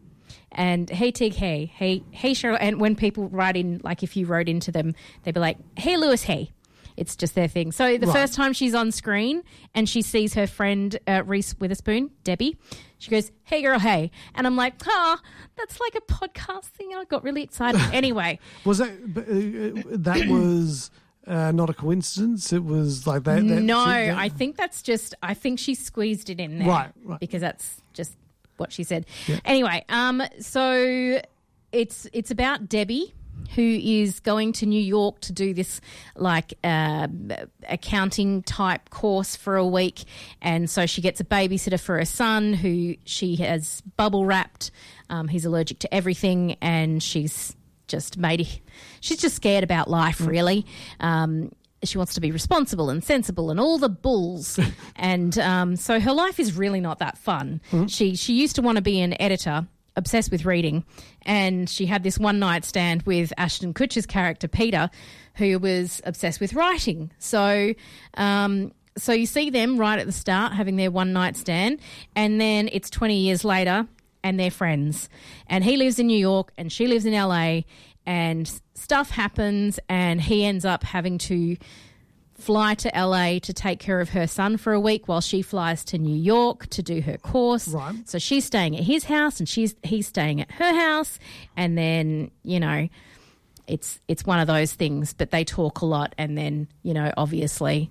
[0.53, 2.57] And hey Tig, hey, hey, hey Cheryl.
[2.59, 5.97] And when people write in, like if you wrote into them, they'd be like, "Hey
[5.97, 6.51] Lewis, hey."
[6.97, 7.73] It's just their thing.
[7.73, 8.17] So the Right.
[8.17, 9.43] first time she's on screen
[9.75, 12.57] and she sees her friend uh, Reese Witherspoon, Debbie,
[12.97, 15.21] she goes, "Hey girl, hey," and I'm like, "Ah,
[15.59, 17.83] that's like a podcast thing." I got really excited.
[17.93, 20.91] anyway, Was that uh, uh, that was
[21.27, 22.53] uh, not a coincidence?
[22.53, 23.37] It was like that.
[23.47, 25.15] that no, that- I think that's just.
[25.23, 27.21] I think she squeezed it in there, Right, right.
[27.21, 28.17] Because that's just
[28.57, 29.07] what she said.
[29.45, 31.21] Anyway, um, so
[31.73, 33.13] it's it's about Debbie
[33.55, 35.81] who is going to New York to do this
[36.17, 37.07] like uh,
[37.69, 40.05] accounting type course for a week,
[40.41, 44.71] and so she gets a babysitter for her son who she has bubble wrapped.
[45.11, 47.55] Um, he's allergic to everything, and she's
[47.87, 48.47] just made.
[49.01, 50.67] She's just scared about life, really.
[51.01, 51.53] Um,
[51.85, 54.59] she wants to be responsible and sensible and all the bulls,
[54.97, 57.61] and um, so her life is really not that fun.
[57.89, 60.85] She she used to want to be an editor, obsessed with reading,
[61.23, 64.91] and she had this one night stand with Ashton Kutcher's character Peter,
[65.35, 67.11] who was obsessed with writing.
[67.19, 67.75] So.
[68.15, 71.81] Um, so you see them right at the start having their one night stand,
[72.15, 73.87] and then it's 20 years later
[74.27, 75.09] and they're friends.
[75.47, 77.61] And he lives in New York and she lives in LA,
[78.05, 81.57] and stuff happens, and he ends up having to
[82.35, 85.85] fly to LA to take care of her son for a week while she flies
[85.85, 87.69] to New York to do her course.
[87.69, 87.97] Right.
[88.09, 91.19] So she's staying at his house and she's he's staying at her house
[91.57, 92.89] and then, you know,
[93.67, 97.13] it's it's one of those things, but they talk a lot and then, you know,
[97.17, 97.91] obviously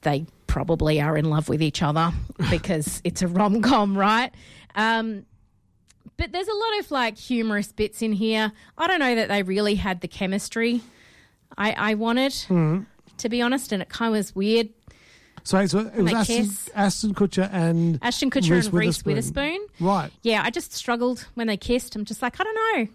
[0.00, 2.12] they probably are in love with each other
[2.50, 4.32] because it's a rom com, right?
[4.74, 5.26] Um,
[6.16, 8.52] but there's a lot of like humorous bits in here.
[8.76, 10.80] I don't know that they really had the chemistry
[11.56, 14.68] I, I wanted, to be honest, and it kind of was weird.
[15.44, 16.68] So, so it was kiss.
[16.74, 19.44] Ashton Kutcher and Ashton Kutcher Reese and Reese Witherspoon.
[19.44, 19.66] Witherspoon.
[19.80, 20.10] Right.
[20.22, 21.96] Yeah, I just struggled when they kissed.
[21.96, 22.88] I'm just like, I don't know.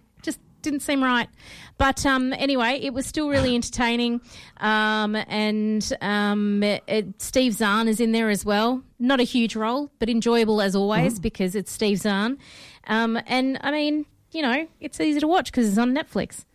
[0.63, 1.29] Didn't seem right.
[1.77, 4.21] But um, anyway, it was still really entertaining.
[4.57, 8.81] Um, and um, it, it- Steve Zahn is in there as well.
[8.97, 12.37] Not a huge role, but enjoyable as always because it's Steve Zahn.
[12.87, 16.45] Um, and I mean, you know, it's easy to watch because it's on Netflix.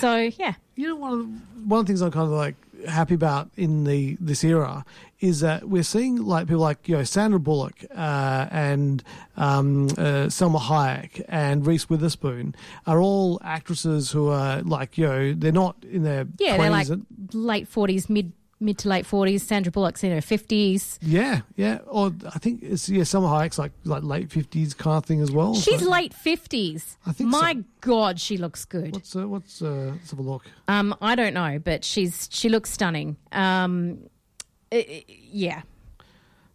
[0.00, 0.54] So, yeah.
[0.76, 1.24] You know, one of the,
[1.64, 2.54] one of the things I'm kind of like
[2.86, 4.84] happy about in the this era
[5.20, 9.02] is that we're seeing like people like you know Sandra Bullock uh, and
[9.36, 12.54] um, uh, Salma Hayek and Reese Witherspoon
[12.86, 16.70] are all actresses who are like you know they're not in their Yeah, 20s they're
[16.70, 19.40] like and- late 40s, mid mid to late 40s.
[19.42, 20.98] Sandra Bullock's in her 50s.
[21.02, 25.04] yeah yeah or I think it's yeah Salma Hayek's like like late fifties kind of
[25.04, 25.54] thing as well.
[25.54, 26.96] She's So- late 50s.
[27.06, 27.64] I think My so.
[27.80, 28.92] God, she looks good.
[28.94, 30.44] What's uh, what's uh, let's have a look.
[30.68, 33.16] Um, I don't know, but she's she looks stunning.
[33.32, 33.98] Um,
[34.72, 35.62] i- i- yeah,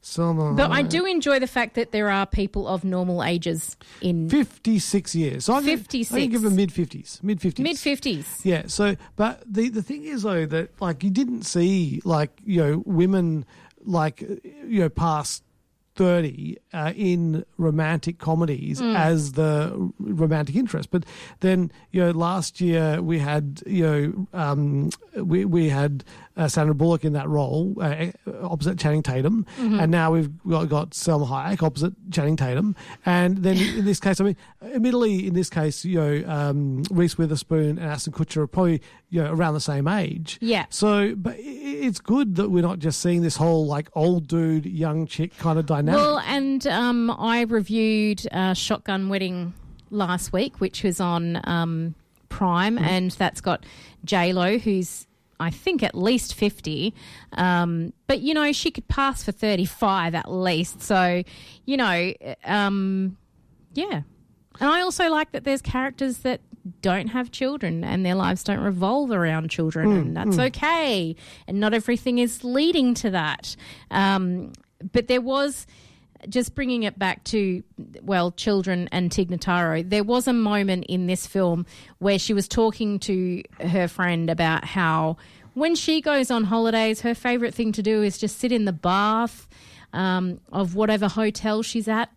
[0.04, 0.56] Salma.
[0.58, 5.13] but I do enjoy the fact that there are people of normal ages in 56
[5.15, 5.45] years.
[5.45, 6.21] So I can, I 56.
[6.24, 7.21] can give them mid 50s.
[7.24, 7.60] Mid 50s.
[7.60, 8.41] mid fifties.
[8.43, 8.63] Yeah.
[8.67, 12.84] So, but the the thing is though that like you didn't see like you know
[12.86, 13.45] women
[13.86, 15.43] like you know past.
[16.02, 18.96] 30 uh, in romantic comedies Hmm.
[18.96, 19.54] as the
[20.00, 21.04] romantic interest but
[21.42, 26.04] then you know last year we had you know um, we, we had
[26.38, 28.08] uh, Sandra Bullock in that role uh,
[28.42, 29.80] opposite Channing Tatum Mm-hmm.
[29.80, 34.20] and now we've got, got Salma Hayek opposite Channing Tatum and then in this case
[34.20, 38.48] I mean admittedly in this case you know um, Reese Witherspoon and Ashton Kutcher are
[38.48, 40.65] probably you know around the same age Yeah.
[40.69, 45.06] so but it's good that we're not just seeing this whole like old dude young
[45.06, 49.54] chick kind of dynamic Well, and um, I reviewed uh, Shotgun Wedding
[49.89, 51.93] last week, which was on um,
[52.30, 52.86] Prime, Mm-hmm.
[52.86, 53.65] and that's got
[54.06, 55.06] J Lo, who's
[55.42, 56.94] I think, at least 50.
[57.33, 60.83] Um, but, you know, she could pass for 35 at least.
[60.83, 61.23] So,
[61.65, 62.13] you know,
[62.46, 63.17] um,
[63.73, 64.02] yeah.
[64.60, 66.42] And I also like that there's characters that
[66.82, 70.48] don't have children and their lives don't revolve around children, Mm, and that's mm.
[70.48, 71.16] okay.
[71.48, 73.56] And not everything is leading to that.
[73.90, 74.54] Um,
[74.92, 75.68] but there was
[76.30, 77.64] just bringing it back to
[78.02, 81.66] well children and Tig Notaro there was a moment in this film
[81.98, 85.18] where she was talking to her friend about how
[85.56, 88.74] when she goes on holidays her favorite thing to do is just sit in the
[88.74, 89.48] bath
[89.94, 92.12] um, of whatever hotel she's at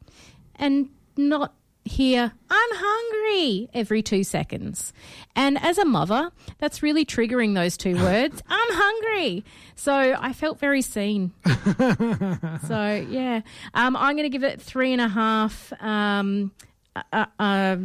[0.57, 4.93] and not hear I'm hungry every two seconds.
[5.37, 8.43] And as a mother, that's really triggering those two words.
[8.49, 9.45] I'm hungry.
[9.75, 11.33] So I felt very seen.
[12.67, 13.43] so yeah,
[13.75, 16.53] um, I'm going to give it three and a half um,
[17.13, 17.77] uh, uh,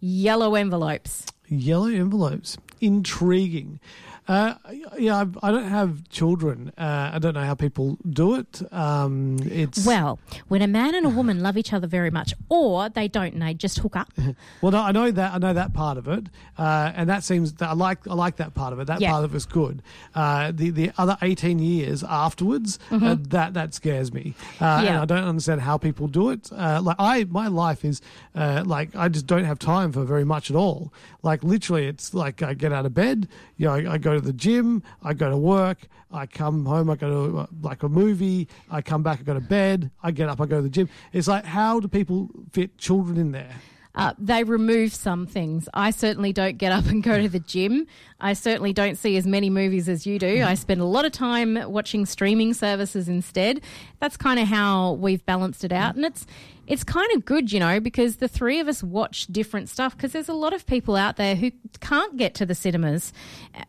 [0.00, 1.26] yellow envelopes.
[1.48, 2.58] Yellow envelopes.
[2.80, 3.80] Intriguing.
[4.28, 4.54] Uh,
[4.98, 6.72] yeah, I, I don't have children.
[6.76, 8.60] Uh, I don't know how people do it.
[8.72, 10.18] Um, it's Well,
[10.48, 13.42] when a man and a woman love each other very much, or they don't, and
[13.42, 14.12] they just hook up.
[14.62, 15.34] well, no, I know that.
[15.34, 16.26] I know that part of it,
[16.58, 17.54] uh, and that seems.
[17.60, 18.06] I like.
[18.08, 18.86] I like that part of it.
[18.88, 19.12] That Yeah.
[19.12, 19.82] part of it's good.
[20.14, 23.30] Uh, the the other eighteen years afterwards, uh, Mhm.
[23.30, 24.34] that that scares me.
[24.60, 25.02] Uh, And Yeah.
[25.02, 26.50] I don't understand how people do it.
[26.52, 28.00] Uh, like I, my life is
[28.34, 30.92] uh, like I just don't have time for very much at all.
[31.26, 33.26] Like literally, it's like I get out of bed.
[33.56, 34.84] You know, I, I go to the gym.
[35.02, 35.88] I go to work.
[36.12, 36.88] I come home.
[36.88, 38.46] I go to uh, like a movie.
[38.70, 39.18] I come back.
[39.18, 39.90] I go to bed.
[40.04, 40.40] I get up.
[40.40, 40.88] I go to the gym.
[41.12, 43.56] It's like how do people fit children in there?
[43.96, 45.68] Uh, they remove some things.
[45.74, 47.86] I certainly don't get up and go to the gym.
[48.20, 50.44] I certainly don't see as many movies as you do.
[50.44, 53.62] I spend a lot of time watching streaming services instead.
[53.98, 56.26] That's kind of how we've balanced it out, and it's
[56.66, 59.96] it's kind of good, you know, because the three of us watch different stuff.
[59.96, 61.50] Because there's a lot of people out there who
[61.80, 63.12] can't get to the cinemas.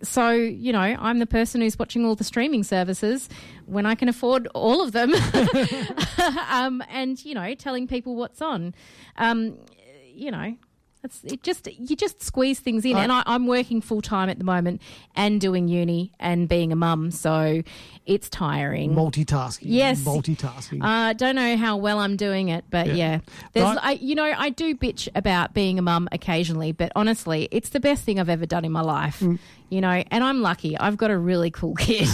[0.03, 3.29] So you know, I'm the person who's watching all the streaming services
[3.65, 5.13] when I can afford all of them,
[6.49, 8.73] um, and you know, telling people what's on.
[9.17, 9.57] Um,
[10.13, 10.55] you know,
[11.08, 12.95] it's it just you just squeeze things in.
[12.95, 14.82] I- and I, I'm working full time at the moment
[15.16, 17.64] and doing uni and being a mum, so
[18.05, 18.93] it's tiring.
[18.93, 19.62] Multitasking.
[19.64, 20.01] Yes.
[20.01, 20.80] Multitasking.
[20.84, 22.93] I uh, don't know how well I'm doing it, but Yeah.
[22.93, 23.20] yeah,
[23.53, 23.78] there's.
[23.82, 27.80] I, you know I do bitch about being a mum occasionally, but honestly, it's the
[27.80, 29.20] best thing I've ever done in my life.
[29.20, 29.39] Mm.
[29.70, 30.78] You know, and I'm lucky.
[30.78, 32.07] I've got a really cool kid.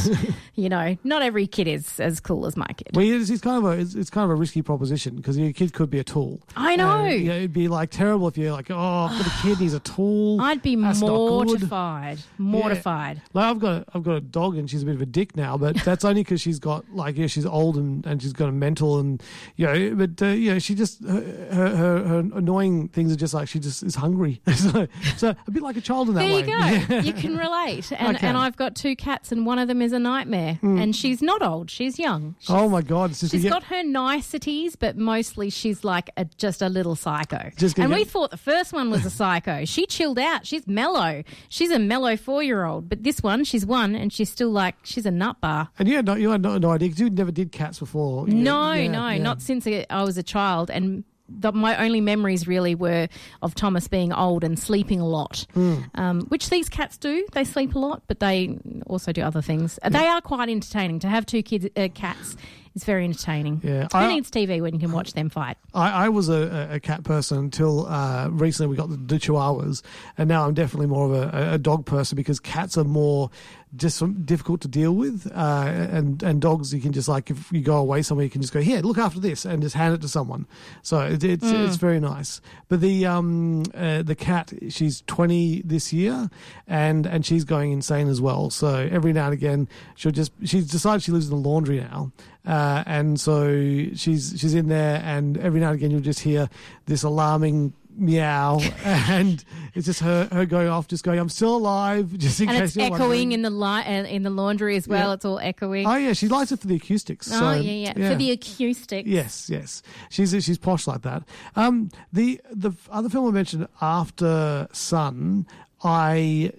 [0.56, 2.90] you know, not every kid is as cool as my kid.
[2.96, 5.52] Well, it's, it's kind of a it's, it's kind of a risky proposition because your
[5.54, 6.42] kid could be a tool.
[6.56, 6.90] I know.
[7.04, 9.80] Uh, you it'd be like terrible if you're like, oh, got a kid, he's a
[9.82, 10.42] tool.
[10.42, 12.20] I'd be That's mortified.
[12.38, 13.22] Mortified.
[13.34, 15.36] Like I've got a, I've got a dog and she's a bit of a dick
[15.36, 18.50] now, but that's only because she's got like yeah she's old and, and she's got
[18.50, 19.22] a mental and
[19.56, 23.16] you know but uh, you know she just her, her her her annoying things are
[23.16, 24.88] just like she just is hungry so,
[25.18, 26.40] so a bit like a child in that There way.
[26.40, 26.54] you go.
[26.94, 27.02] Yeah.
[27.02, 27.92] You can relate.
[27.92, 28.30] And, can.
[28.30, 30.60] and I've got two cats, and one of them is a nightmare.
[30.64, 30.82] Mm.
[30.82, 32.36] And she's not old; she's young.
[32.50, 33.10] oh my god!
[33.12, 37.52] Just She's get- got her niceties, but mostly she's like a, just a little psycho.
[37.58, 39.66] Just gonna and we get- thought the first one was a psycho.
[39.66, 40.46] she chilled out.
[40.46, 41.24] She's mellow.
[41.50, 42.90] She's a mellow four-year-old.
[42.90, 45.70] But this one, she's one, and she's still like she's a nut bar.
[45.80, 48.28] and you had no, you had no, no idea because you never did cats before.
[48.28, 49.18] You- No, yeah, no, yeah.
[49.22, 50.70] not since I I was a child.
[50.70, 53.08] And the, my only memories really were
[53.42, 55.90] of Thomas being old and sleeping a lot, Mm.
[55.96, 57.26] um, which these cats do.
[57.34, 58.58] They sleep a lot, but they
[58.88, 59.80] also do other things.
[59.82, 61.00] Uh, They are quite entertaining.
[61.00, 62.36] To have two kids, uh, cats
[62.76, 63.62] is very entertaining.
[63.64, 65.58] Yeah, Who I- needs TV when you can watch them fight?
[65.74, 69.82] I, I was a, a cat person until uh, recently we got the, the chihuahuas,
[70.18, 73.30] and now I'm definitely more of a, a dog person because cats are more
[73.76, 77.52] just some- difficult to deal with, uh, and and dogs you can just like if
[77.52, 79.94] you go away somewhere you can just go here look after this and just hand
[79.94, 80.46] it to someone,
[80.82, 81.66] so it, it's Mm.
[81.68, 82.40] it's very nice.
[82.70, 86.30] But the um uh, the cat she's 20 this year,
[86.68, 88.50] and and she's going insane as well.
[88.50, 92.12] So every now and again she'll just she's decided she lives in the laundry now.
[92.46, 93.48] Uh, and so
[93.96, 96.50] she's she's in there, and every now and again you'll just hear
[96.88, 102.18] this alarming meow, and it's just her her going off, just going, "I'm still alive,"
[102.18, 103.32] just in and case it's you're echoing wondering.
[103.34, 105.10] in the li- uh, in the laundry as well.
[105.10, 105.14] Yeah.
[105.14, 105.86] It's all echoing.
[105.88, 107.32] Oh yeah, she likes it for the acoustics.
[107.32, 109.08] Oh, so, yeah, yeah, for the acoustics.
[109.08, 109.82] Yes, yes.
[110.10, 111.24] She's she's posh like that.
[111.56, 115.46] Um, the the other film I mentioned Aftersun,
[115.84, 116.52] I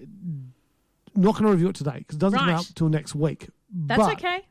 [1.15, 3.49] not going to review it today because it doesn't come out till next week.
[3.73, 4.41] That's But okay.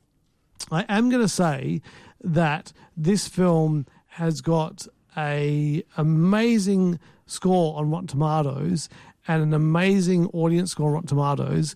[0.70, 1.82] I am going to say
[2.22, 8.88] that this film has got a amazing score on Rotten Tomatoes
[9.26, 11.74] and an amazing audience score on Rotten Tomatoes,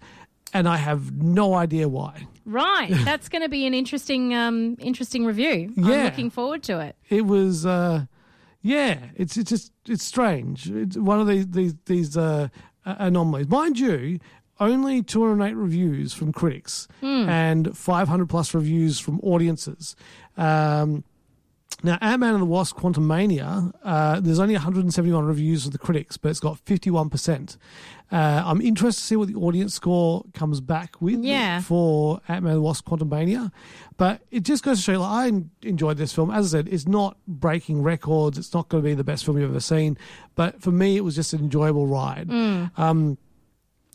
[0.52, 2.26] and I have no idea why.
[2.44, 5.72] Right, that's going to be an interesting, um, interesting review.
[5.76, 5.84] Yeah.
[5.94, 6.96] I'm looking forward to it.
[7.08, 8.04] it was uh
[8.60, 12.48] yeah it's it's just it's strange it's one of these these these uh
[12.84, 14.18] anomalies mind you
[14.58, 17.28] only 208 reviews from critics Hmm.
[17.28, 19.94] and 500 plus reviews from audiences.
[20.36, 21.04] Um,
[21.82, 23.72] now, Ant Man and the Wasp: Quantumania.
[23.84, 27.56] Uh, there's only 171 reviews of the critics, but it's got 51%.
[28.10, 31.60] Uh, I'm interested to see what the audience score comes back with Yeah.
[31.60, 33.52] for Ant Man and the Wasp: Quantumania.
[33.96, 36.30] But it just goes to show, like, I enjoyed this film.
[36.30, 38.38] As I said, it's not breaking records.
[38.38, 39.98] It's not going to be the best film you've ever seen.
[40.36, 42.30] But for me, it was just an enjoyable ride.
[42.76, 43.18] Um,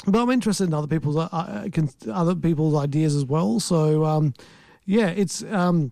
[0.06, 1.68] but I'm interested in other people's uh, uh,
[2.12, 3.60] other people's ideas as well.
[3.62, 4.34] So um,
[4.86, 5.92] yeah, it's um,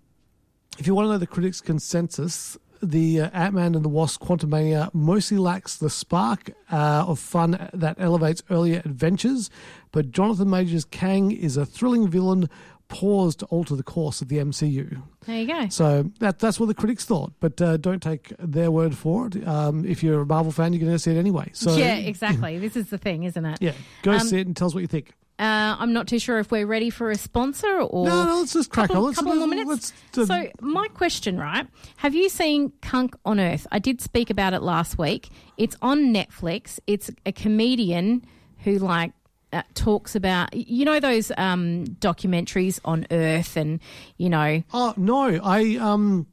[0.80, 4.22] if you want to know the critics' consensus, the uh, Ant Man and the Wasp:
[4.22, 9.50] Quantumania mostly lacks the spark uh, of fun that elevates earlier adventures,
[9.92, 12.50] but Jonathan Majors Kang is a thrilling villain
[12.88, 15.02] paused to alter the course of the MCU.
[15.26, 15.70] There you go.
[15.70, 19.48] So that that's what the critics thought, but uh, don't take their word for it.
[19.48, 21.52] Um, if you're a Marvel fan, you're going to see it anyway.
[21.54, 22.58] So yeah, exactly.
[22.58, 23.60] this is the thing, isn't it?
[23.62, 25.14] yeah, go Um, see it and tell us what you think.
[25.42, 28.06] Uh, I'm not too sure if we're ready for a sponsor or.
[28.06, 29.08] No, no, let's just crack couple, on.
[29.08, 29.94] Let's- couple more let's- minutes.
[30.16, 31.68] let's, uh, so, my question, right?
[31.98, 33.66] Have you seen Cunk on Earth?
[33.72, 35.30] I did speak about it last week.
[35.58, 36.80] It's on Netflix.
[36.86, 38.24] It's a comedian
[38.60, 39.14] who, like,
[39.54, 43.82] uh, talks about you know those um, documentaries on Earth and
[44.18, 46.28] you know Oh no, I um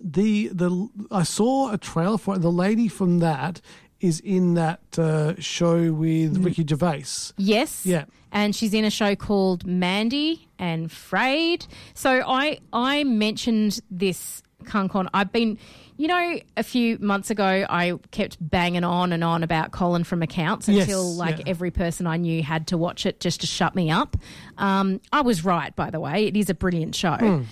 [0.00, 2.40] the the I saw a trailer for it.
[2.42, 3.60] The lady from that
[4.04, 7.32] is in that uh, show with Ricky Gervais.
[7.38, 7.86] Yes.
[7.86, 8.04] Yeah.
[8.32, 11.66] And she's in a show called Mandy and Frayed.
[11.94, 15.08] So I I mentioned this Cunk on.
[15.12, 15.58] I've been,
[15.96, 20.22] you know, a few months ago I kept banging on and on about Colin from
[20.22, 21.44] Accounts Yes, until like yeah.
[21.46, 24.16] every person I knew had to watch it just to shut me up.
[24.58, 26.26] Um, I was right, by the way.
[26.26, 27.44] It is a brilliant show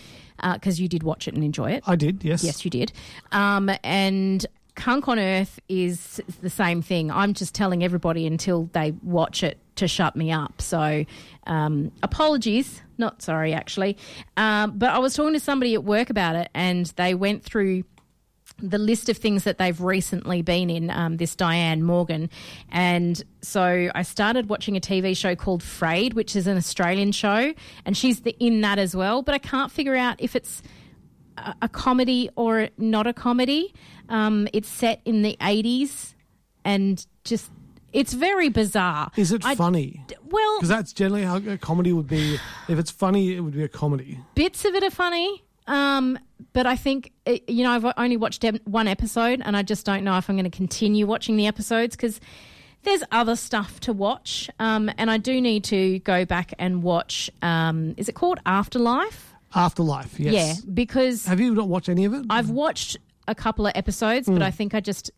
[0.55, 1.85] because you did watch it and enjoy it.
[1.87, 2.43] I did, yes.
[2.43, 2.93] Yes, you did.
[3.31, 4.45] Um, and
[4.75, 7.11] Cunk on Earth is the same thing.
[7.11, 10.61] I'm just telling everybody until they watch it to shut me up.
[10.63, 11.05] So,
[11.47, 12.81] um, apologies.
[12.99, 13.97] Not sorry, actually.
[14.37, 17.85] Um, but I was talking to somebody at work about it, and they went through
[18.59, 22.31] the list of things that they've recently been in, um, this Diane Morgan.
[22.71, 27.53] And so I started watching a TV show called Frayed, which is an Australian show,
[27.85, 29.23] and she's the, in that as well.
[29.23, 30.63] But I can't figure out if it's
[31.39, 33.73] a, a comedy or not a comedy.
[34.09, 36.15] Um, it's set in the 80s
[36.65, 37.51] and just,
[37.93, 39.11] it's very bizarre.
[39.17, 40.05] Is it I- funny?
[40.25, 42.39] Well, Because that's generally how a comedy would be.
[42.69, 44.19] If it's funny, it would be a comedy.
[44.35, 45.43] bits of it are funny.
[45.67, 46.19] Um,
[46.55, 50.03] but I think, uh, you know, I've only watched one episode and I just don't
[50.05, 52.19] know if I'm going to continue watching the episodes because
[52.83, 54.51] there's other stuff to watch.
[54.59, 59.32] Um, and I do need to go back and watch, um, is it called Afterlife?
[59.55, 60.33] Afterlife, yes.
[60.33, 62.25] Yeah, because Have you not watched any of it?
[62.31, 62.97] I've watched
[63.29, 65.11] a couple of episodes, but I think I just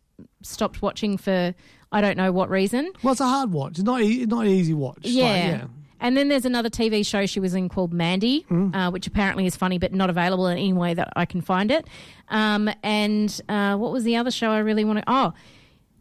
[0.42, 1.54] stopped watching for
[1.92, 2.90] I don't know what reason.
[3.02, 3.72] well, it's a hard watch.
[3.72, 4.98] It's not, e- not an easy watch.
[5.02, 5.24] Yeah.
[5.24, 5.64] like, yeah.
[6.00, 9.56] And then there's another TV show she was in called Mandy, uh, which apparently is
[9.56, 11.86] funny, but not available in any way that I can find it.
[12.28, 15.04] Um, and uh, what was the other show I really want to?
[15.06, 15.32] Oh,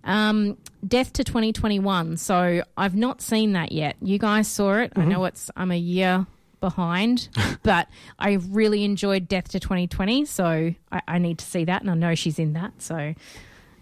[0.03, 2.17] um, Death to 2021.
[2.17, 3.95] So I've not seen that yet.
[4.01, 4.91] You guys saw it.
[4.97, 6.25] I know it's I'm a year
[6.63, 7.27] behind,
[7.63, 10.23] but I really enjoyed Death to 2020.
[10.23, 12.81] So I, I need to see that, and I know she's in that.
[12.81, 13.13] So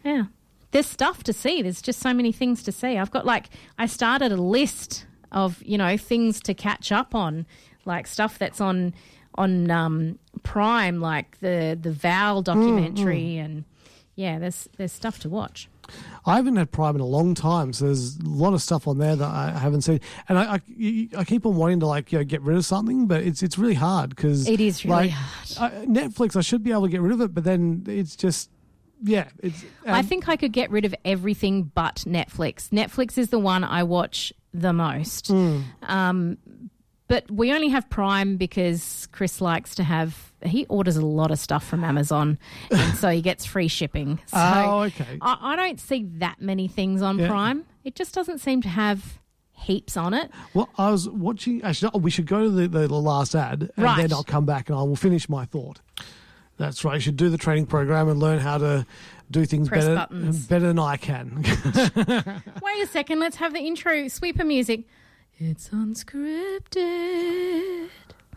[0.03, 0.23] yeah.
[0.71, 1.61] There's stuff to see.
[1.61, 2.97] There's just so many things to see.
[2.97, 7.45] I've got like I started a list of, you know, things to catch up on,
[7.85, 8.93] like stuff that's on
[9.35, 13.65] on um Prime, like the the Val documentary and
[14.15, 15.69] yeah, there's there's stuff to watch.
[16.25, 18.97] I haven't had Prime in a long time, so there's a lot of stuff on
[18.97, 22.19] there that I haven't seen, and I, I, I keep on wanting to like you
[22.19, 25.11] know, get rid of something, but it's it's really hard because It is really like,
[25.11, 25.73] hard.
[25.73, 28.49] I, Netflix, I should be able to get rid of it, but then it's just
[29.03, 29.65] yeah, it's.
[29.85, 32.69] I um, think I could get rid of everything but Netflix.
[32.69, 35.27] Netflix is the one I watch the most.
[35.27, 35.61] Hmm.
[35.83, 36.37] Um,
[37.11, 40.31] but we only have Prime because Chris likes to have.
[40.43, 42.39] He orders a lot of stuff from Amazon,
[42.71, 44.19] and so he gets free shipping.
[44.27, 45.17] So Oh, okay.
[45.21, 47.27] I, I don't see that many things on Yeah.
[47.27, 47.65] Prime.
[47.83, 49.19] It just doesn't seem to have
[49.51, 50.31] heaps on it.
[50.53, 51.61] Well, I was watching.
[51.63, 53.97] Actually, oh, we should go to the, the, the last ad, and Right.
[54.01, 55.81] then I'll come back and I will finish my thought.
[56.57, 56.93] That's right.
[56.95, 58.85] You should do the training program and learn how to
[59.31, 60.47] do things Press better buttons.
[60.47, 61.43] better than I can.
[62.61, 63.19] Wait a second.
[63.19, 64.85] Let's have the intro sweeper music.
[65.43, 66.69] It's unscripted.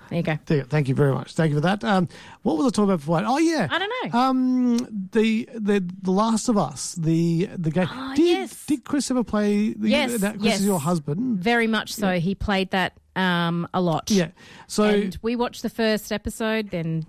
[0.08, 0.38] There you go.
[0.46, 0.64] There.
[0.64, 1.34] Thank you very much.
[1.34, 1.84] Thank you for that.
[1.84, 2.08] Um,
[2.42, 3.22] what was I talking about before?
[3.26, 4.18] Oh yeah, I don't know.
[4.18, 7.88] Um, the the the Last of Us, the the game.
[7.90, 8.64] Oh, did yes.
[8.64, 9.74] did Chris ever play?
[9.74, 10.60] The, Yes, that Chris yes.
[10.60, 11.40] is your husband.
[11.40, 12.18] Very much so.
[12.18, 14.10] He played that um, a lot.
[14.10, 14.28] Yeah.
[14.66, 17.04] So and we watched the first episode, then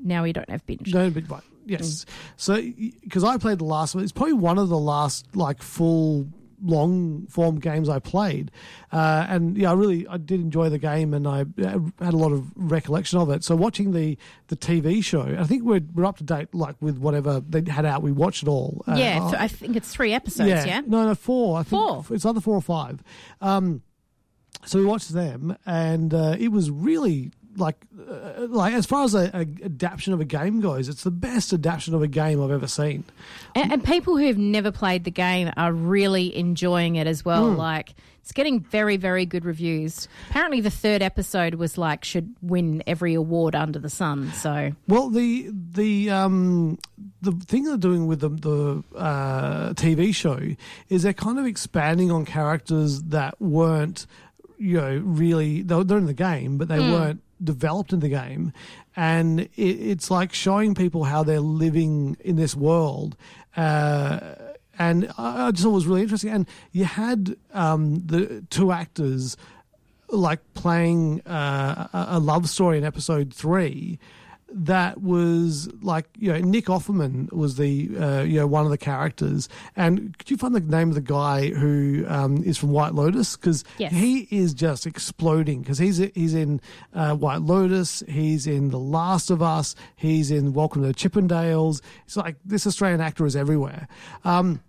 [0.00, 0.94] now we don't have binge.
[0.94, 1.42] no, but right.
[1.66, 2.06] Yes.
[2.36, 2.62] So
[3.02, 6.28] because I played the last one, it's probably one of the last like full
[6.64, 8.50] long form games I played,
[8.92, 12.32] uh, and yeah, I really I did enjoy the game, and I had a lot
[12.32, 13.44] of recollection of it.
[13.44, 16.98] So watching the the TV show, I think we're we're up to date, like with
[16.98, 18.02] whatever they had out.
[18.02, 18.82] We watched it all.
[18.88, 20.48] Uh, yeah, I think it's three episodes.
[20.48, 20.82] Yeah, yeah?
[20.86, 21.58] no, no, four.
[21.58, 22.04] I think four.
[22.10, 23.02] It's either four or five.
[23.40, 23.82] Um,
[24.66, 29.14] so we watched them, and uh, it was really like uh, like as far as
[29.14, 32.50] a, a, adaptation of a game goes, it's the best adaptation of a game I've
[32.50, 33.04] ever seen.
[33.54, 37.50] And, and people who have never played the game are really enjoying it as well.
[37.50, 37.56] Mm.
[37.56, 40.08] Like it's getting very very good reviews.
[40.30, 44.32] Apparently, the third episode was like should win every award under the sun.
[44.32, 46.78] So well, the the um
[47.20, 50.40] the thing they're doing with the, the uh, TV show
[50.88, 54.06] is they're kind of expanding on characters that weren't
[54.58, 56.92] you know really they're in the game but they mm.
[56.92, 58.52] weren't developed in the game,
[58.96, 63.16] and it, it's like showing people how they're living in this world.
[63.56, 64.34] Uh,
[64.78, 66.30] and I just thought it was really interesting.
[66.30, 69.36] And you had um, the two actors
[70.08, 73.98] like playing uh, a love story in episode three
[74.54, 78.78] that was like you know Nick Offerman was the uh, you know one of the
[78.78, 82.94] characters, and could you find the name of the guy who um, is from White
[82.94, 83.92] Lotus because yes.
[83.92, 86.60] he is just exploding because he's he's in
[86.94, 91.82] uh, White Lotus, he's in The Last of Us, he's in Welcome to the Chippendales.
[92.06, 93.88] It's like this Australian actor is everywhere.
[94.24, 94.62] Um,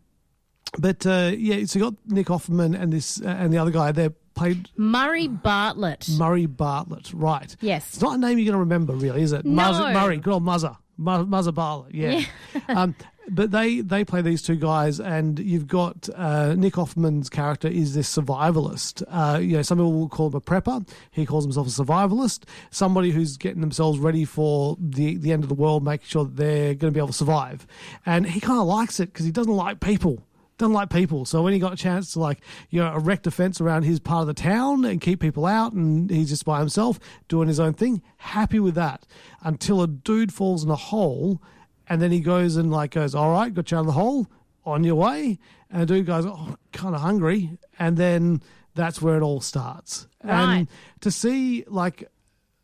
[0.79, 3.91] but uh, yeah, so you got Nick Offerman and this uh, and the other guy.
[3.91, 6.07] They're played Murray Bartlett.
[6.09, 7.55] Murray Bartlett, right?
[7.61, 7.93] Yes.
[7.93, 9.45] It's not a name you're going to remember, really, is it?
[9.45, 9.63] No.
[9.63, 10.77] Muzz- Murray, good old Muzzer.
[10.99, 12.23] Muzzer Bartlett, yeah.
[12.53, 12.61] yeah.
[12.69, 12.95] um,
[13.27, 17.95] but they they play these two guys, and you've got uh, Nick Offerman's character is
[17.95, 19.03] this survivalist.
[19.07, 20.87] Uh, you know, some people will call him a prepper.
[21.11, 22.43] He calls himself a survivalist.
[22.69, 26.35] Somebody who's getting themselves ready for the the end of the world, making sure that
[26.35, 27.65] they're going to be able to survive.
[28.05, 30.23] And he kind of likes it because he doesn't like people
[30.57, 31.25] doesn't like people.
[31.25, 32.39] So when he got a chance to like
[32.69, 35.73] you know erect a fence around his part of the town and keep people out,
[35.73, 39.05] and he's just by himself doing his own thing, happy with that.
[39.41, 41.41] Until a dude falls in a hole,
[41.87, 44.27] and then he goes and like goes, "All right, got you out of the hole,
[44.65, 45.39] on your way."
[45.69, 48.41] And the dude goes, "Oh, kind of hungry," and then
[48.75, 50.07] that's where it all starts.
[50.23, 50.59] Right.
[50.59, 50.67] And
[51.01, 52.09] to see like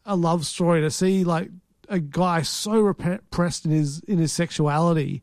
[0.06, 1.50] a love story, to see like
[1.90, 5.22] a guy so repressed in his in his sexuality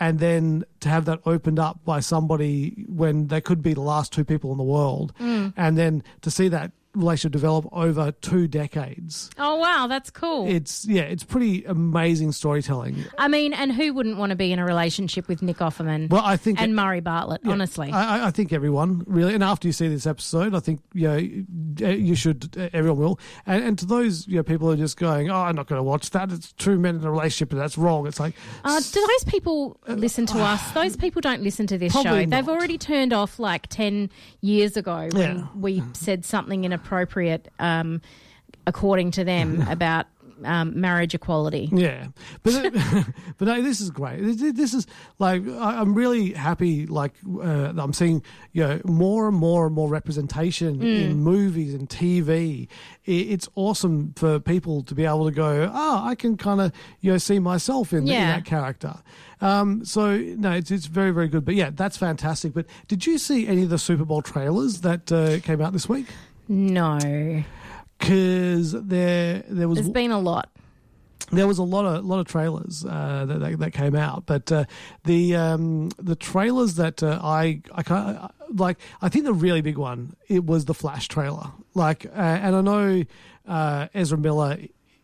[0.00, 4.12] and then to have that opened up by somebody when they could be the last
[4.12, 5.52] two people in the world, mm.
[5.56, 9.30] and then to see that relationship develop over two decades.
[9.38, 10.48] Oh wow, that's cool.
[10.48, 13.04] It's yeah, it's pretty amazing storytelling.
[13.18, 16.10] I mean, and who wouldn't want to be in a relationship with Nick Offerman?
[16.10, 17.42] Well, I think and it, Murray Bartlett.
[17.44, 19.34] Yeah, honestly, I, I, think everyone really.
[19.34, 22.56] And after you see this episode, I think you know, you should.
[22.72, 23.20] Everyone will.
[23.46, 25.78] And, and to those you know, people who are just going, "Oh, I'm not going
[25.78, 26.32] to watch that.
[26.32, 28.34] It's two men in a relationship, and that's wrong." It's like,
[28.64, 30.72] uh, do those people listen to uh, us?
[30.72, 32.02] Those people don't listen to this show.
[32.02, 32.30] Not.
[32.30, 34.10] They've already turned off like ten
[34.40, 35.46] years ago when yeah.
[35.54, 38.00] we said something in a appropriate, um,
[38.66, 40.06] according to them, about
[40.44, 41.68] um, marriage equality.
[41.72, 42.08] Yeah,
[42.42, 42.72] but
[43.38, 44.20] but no, this is great.
[44.20, 44.86] This is
[45.18, 46.86] like I'm really happy.
[46.86, 48.22] Like uh, I'm seeing
[48.52, 51.10] you know more and more and more representation mm.
[51.10, 52.68] in movies and TV.
[53.04, 57.12] It's awesome for people to be able to go, oh, I can kind of you
[57.12, 58.14] know see myself in, yeah.
[58.14, 58.94] in that character.
[59.40, 61.44] Um, so no, it's it's very very good.
[61.44, 62.52] But yeah, that's fantastic.
[62.52, 65.88] But did you see any of the Super Bowl trailers that uh, came out this
[65.88, 66.06] week?
[66.50, 67.44] No.
[67.96, 69.78] Because there, there was.
[69.78, 70.50] There's been a lot.
[71.30, 74.50] There was a lot of lot of trailers uh, that, that, that came out, but
[74.50, 74.64] uh,
[75.04, 78.18] the um, the trailers that uh, I I can't,
[78.52, 81.52] like I think the really big one it was the Flash trailer.
[81.74, 83.04] Like, uh, and I know
[83.46, 84.58] uh, Ezra Miller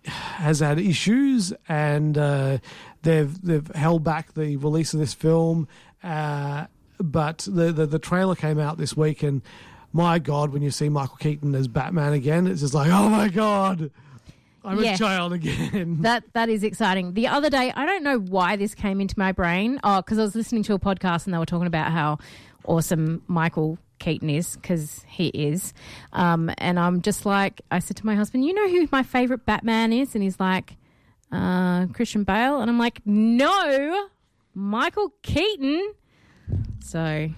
[0.04, 2.58] has had issues, and uh,
[3.02, 5.68] they've they've held back the release of this film.
[6.02, 9.42] but the, the the trailer came out this week, and
[9.96, 13.28] my God, when you see Michael Keaton as Batman again, it's just like, oh my
[13.28, 13.90] God.
[14.62, 14.96] I'm yes.
[14.96, 15.98] a child again.
[16.02, 17.14] That that is exciting.
[17.14, 19.80] The other day, I don't know why this came into my brain.
[19.82, 22.18] Oh, because I was listening to a podcast and they were talking about how
[22.64, 25.72] awesome Michael Keaton is because he is.
[26.12, 29.46] Um, and I'm just like, I said to my husband, "You know who my favorite
[29.46, 30.76] Batman is?" And he's like,
[31.32, 34.08] uh, "Christian Bale." And I'm like, "No,
[34.52, 35.94] Michael Keaton."
[36.80, 37.28] So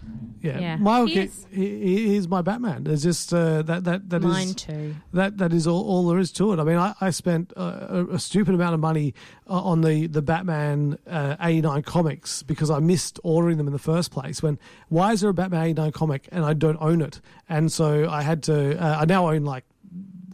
[0.41, 0.77] yeah, yeah.
[0.77, 1.47] Michael he is.
[1.51, 2.85] He, he's my Batman.
[2.85, 4.95] There's just uh, that that that Mine is, too.
[5.13, 6.59] That that is all, all there is to it.
[6.59, 9.15] I mean, I, I spent a, a, stupid amount of money
[9.49, 13.79] uh, on the the Batman uh, '89 comics because I missed ordering them in the
[13.79, 14.43] first place.
[14.43, 17.21] When why is there a Batman '89 comic and I don't own it?
[17.49, 18.79] And so I had to.
[18.79, 19.65] Uh, I now own like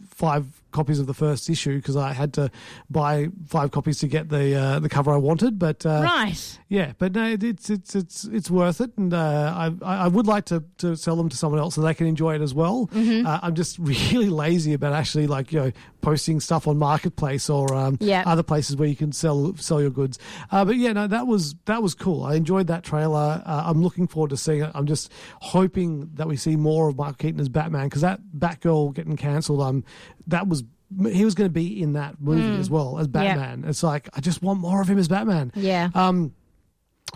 [0.09, 0.45] five
[0.75, 2.51] copies of the first issue because I had to
[2.89, 5.57] buy five copies to get the uh, the cover I wanted.
[5.57, 9.71] But uh, right, yeah, but no, it, it's it's it's it's worth it, and uh,
[9.81, 12.35] I I would like to to sell them to someone else so they can enjoy
[12.35, 12.87] it as well.
[12.93, 13.25] Mm-hmm.
[13.25, 15.71] Uh, I'm just really lazy about actually like you know
[16.05, 18.23] posting stuff on marketplace or um, Yeah.
[18.27, 20.19] other places where you can sell sell your goods.
[20.51, 22.23] Uh, but yeah, no, that was that was cool.
[22.23, 23.41] I enjoyed that trailer.
[23.45, 24.71] Uh, I'm looking forward to seeing it.
[24.75, 28.93] I'm just hoping that we see more of Michael Keaton as Batman because that Batgirl
[28.93, 29.61] getting cancelled.
[29.61, 29.83] Um,
[30.27, 30.63] that was.
[31.11, 32.59] He was going to be in that movie Mm.
[32.59, 33.65] as well as Batman.
[33.67, 35.51] It's like I just want more of him as Batman.
[35.55, 35.89] yeah.
[35.95, 36.33] Um,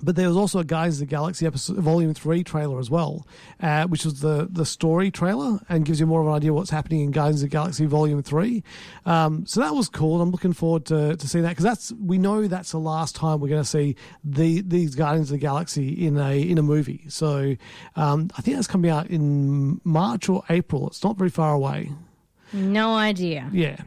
[0.04, 3.28] but there was also a Guys of the Galaxy episode, Volume Three trailer as well,
[3.62, 6.70] uh, which was the the story trailer and gives you more of an idea what's
[6.70, 8.64] happening in Guardians of the Galaxy Volume Three.
[9.06, 10.22] Um, so that was cool.
[10.22, 13.40] I'm looking forward to, to seeing that because that's we know that's the last time
[13.40, 17.06] we're going to see the these Guardians of the Galaxy in a in a movie.
[17.10, 17.56] So
[17.96, 20.88] um, I think that's coming out in March or April.
[20.88, 21.92] It's not very far away.
[22.54, 23.50] no idea.
[23.54, 23.78] Yeah,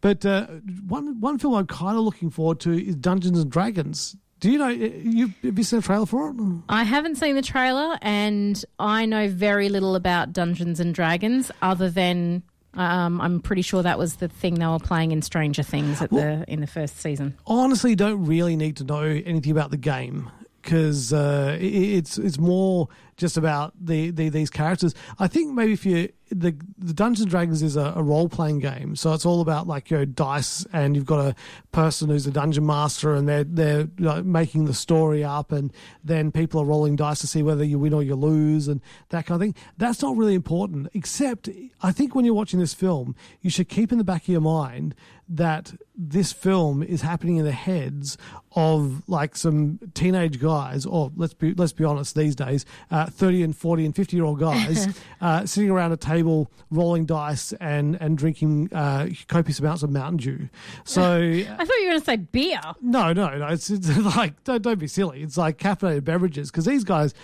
[0.00, 0.46] but uh,
[0.86, 4.16] one one film I'm kind of looking forward to is Dungeons and Dragons.
[4.42, 6.36] Do you know you have you seen a trailer for it?
[6.68, 11.88] I haven't seen the trailer, and I know very little about Dungeons and Dragons, other
[11.88, 12.42] than
[12.74, 16.10] um, I'm pretty sure that was the thing they were playing in Stranger Things at
[16.10, 17.38] the in the first season.
[17.46, 20.28] Honestly, don't really need to know anything about the game
[20.62, 24.94] because uh, it, it's it's more just about the, the these characters.
[25.18, 28.60] I think maybe if you the the Dungeons and Dragons is a, a role playing
[28.60, 31.34] game, so it's all about like you know dice, and you've got a
[31.72, 36.32] person who's a dungeon master, and they're they're like, making the story up, and then
[36.32, 39.40] people are rolling dice to see whether you win or you lose, and that kind
[39.40, 39.54] of thing.
[39.76, 41.48] That's not really important, except
[41.82, 44.40] I think when you're watching this film, you should keep in the back of your
[44.40, 44.94] mind
[45.34, 48.18] that this film is happening in the heads
[48.54, 53.42] of like some teenage guys, or let's be let's be honest, these days, uh, thirty
[53.42, 54.88] and forty and fifty year old guys
[55.22, 60.18] uh, sitting around a table rolling dice and and drinking uh, copious amounts of Mountain
[60.18, 60.48] Dew.
[60.84, 62.60] So I thought you were going to say beer.
[62.82, 63.46] no, no, no.
[63.48, 65.22] It's, it's like don't don't be silly.
[65.22, 67.14] It's like caffeinated beverages because these guys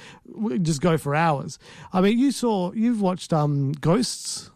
[0.63, 1.59] just go for hours.
[1.93, 4.51] I mean, you saw you've watched um Ghosts,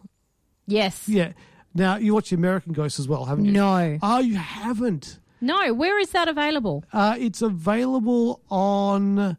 [0.65, 1.07] Yes.
[1.07, 1.33] yeah.
[1.73, 3.51] Now you watch the American Ghost as well, haven't you?
[3.51, 3.97] No.
[4.01, 5.19] Oh, you haven't.
[5.41, 5.73] No.
[5.73, 6.83] Where is that available?
[6.93, 9.37] Uh, it's available on.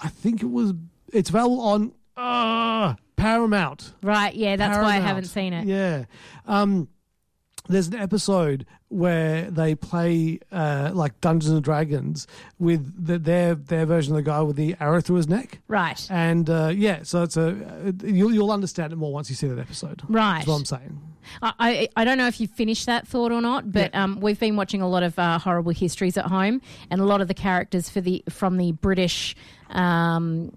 [0.00, 0.74] I think it was.
[1.12, 3.94] It's available on uh, Paramount.
[4.02, 4.34] Right.
[4.34, 4.56] Yeah.
[4.56, 5.04] That's why I Paramount.
[5.06, 5.66] haven't seen it.
[5.66, 6.04] Yeah.
[6.46, 6.88] Um,
[7.68, 12.26] there's an episode where they play uh, like Dungeons and Dragons
[12.58, 15.60] with the, their their version of the guy with the arrow through his neck.
[15.68, 16.06] Right.
[16.10, 19.58] And uh, yeah, so it's a you'll, you'll understand it more once you see that
[19.58, 20.02] episode.
[20.08, 20.38] Right.
[20.38, 21.00] That's what I'm saying.
[21.42, 24.40] I, I I don't know if you finished that thought or not, but um, we've
[24.40, 27.34] been watching a lot of uh, horrible histories at home, and a lot of the
[27.34, 29.36] characters for the from the British
[29.70, 30.56] um,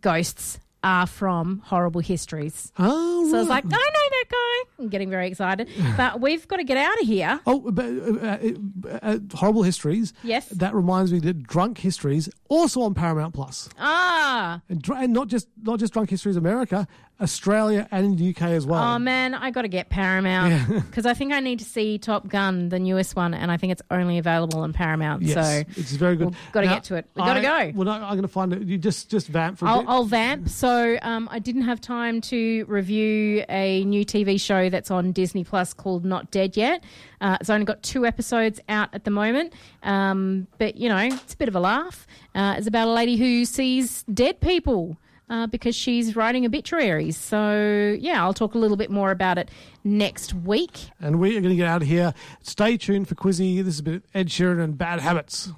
[0.00, 2.72] ghosts are from horrible histories.
[2.78, 4.82] Oh, So I was like, I know that guy.
[4.82, 7.40] I'm getting very excited, but we've got to get out of here.
[7.46, 10.12] Oh, but uh, uh, uh, horrible histories.
[10.24, 10.48] Yes.
[10.48, 15.28] That reminds me that Drunk Histories also on Paramount Plus, Ah, and, dr- and not
[15.28, 16.86] just not just Drunk Histories America,
[17.22, 18.82] Australia and in the UK as well.
[18.82, 22.28] oh man, I got to get Paramount because I think I need to see Top
[22.28, 25.22] Gun, the newest one, and I think it's only available on Paramount.
[25.22, 26.28] Yes, So it's very good.
[26.30, 27.06] we've gotta get to it.
[27.14, 27.72] We've gotta go.
[27.74, 28.62] Well, no, I'm going to find it.
[28.62, 29.88] You just just vamp for a I'll, bit.
[29.88, 30.48] I'll vamp.
[30.48, 35.44] So um, I didn't have time to review a new TV show that's on Disney
[35.44, 36.82] Plus called Not Dead Yet.
[37.20, 39.52] Uh, it's only got two episodes out at the moment,
[39.84, 42.06] um, but you know it's a bit of a laugh.
[42.34, 44.96] Uh, it's about a lady who sees dead people.
[45.32, 47.16] Uh, because she's writing obituaries.
[47.16, 49.50] So, yeah, I'll talk a little bit more about it
[49.82, 50.90] next week.
[51.00, 52.12] And we are going to get out of here.
[52.42, 53.64] Stay tuned for Quizzy.
[53.64, 55.50] This is a bit of Ed Sheeran and Bad Habits.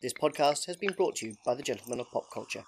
[0.00, 2.64] This podcast has been brought to you by the Gentlemen of Pop Culture.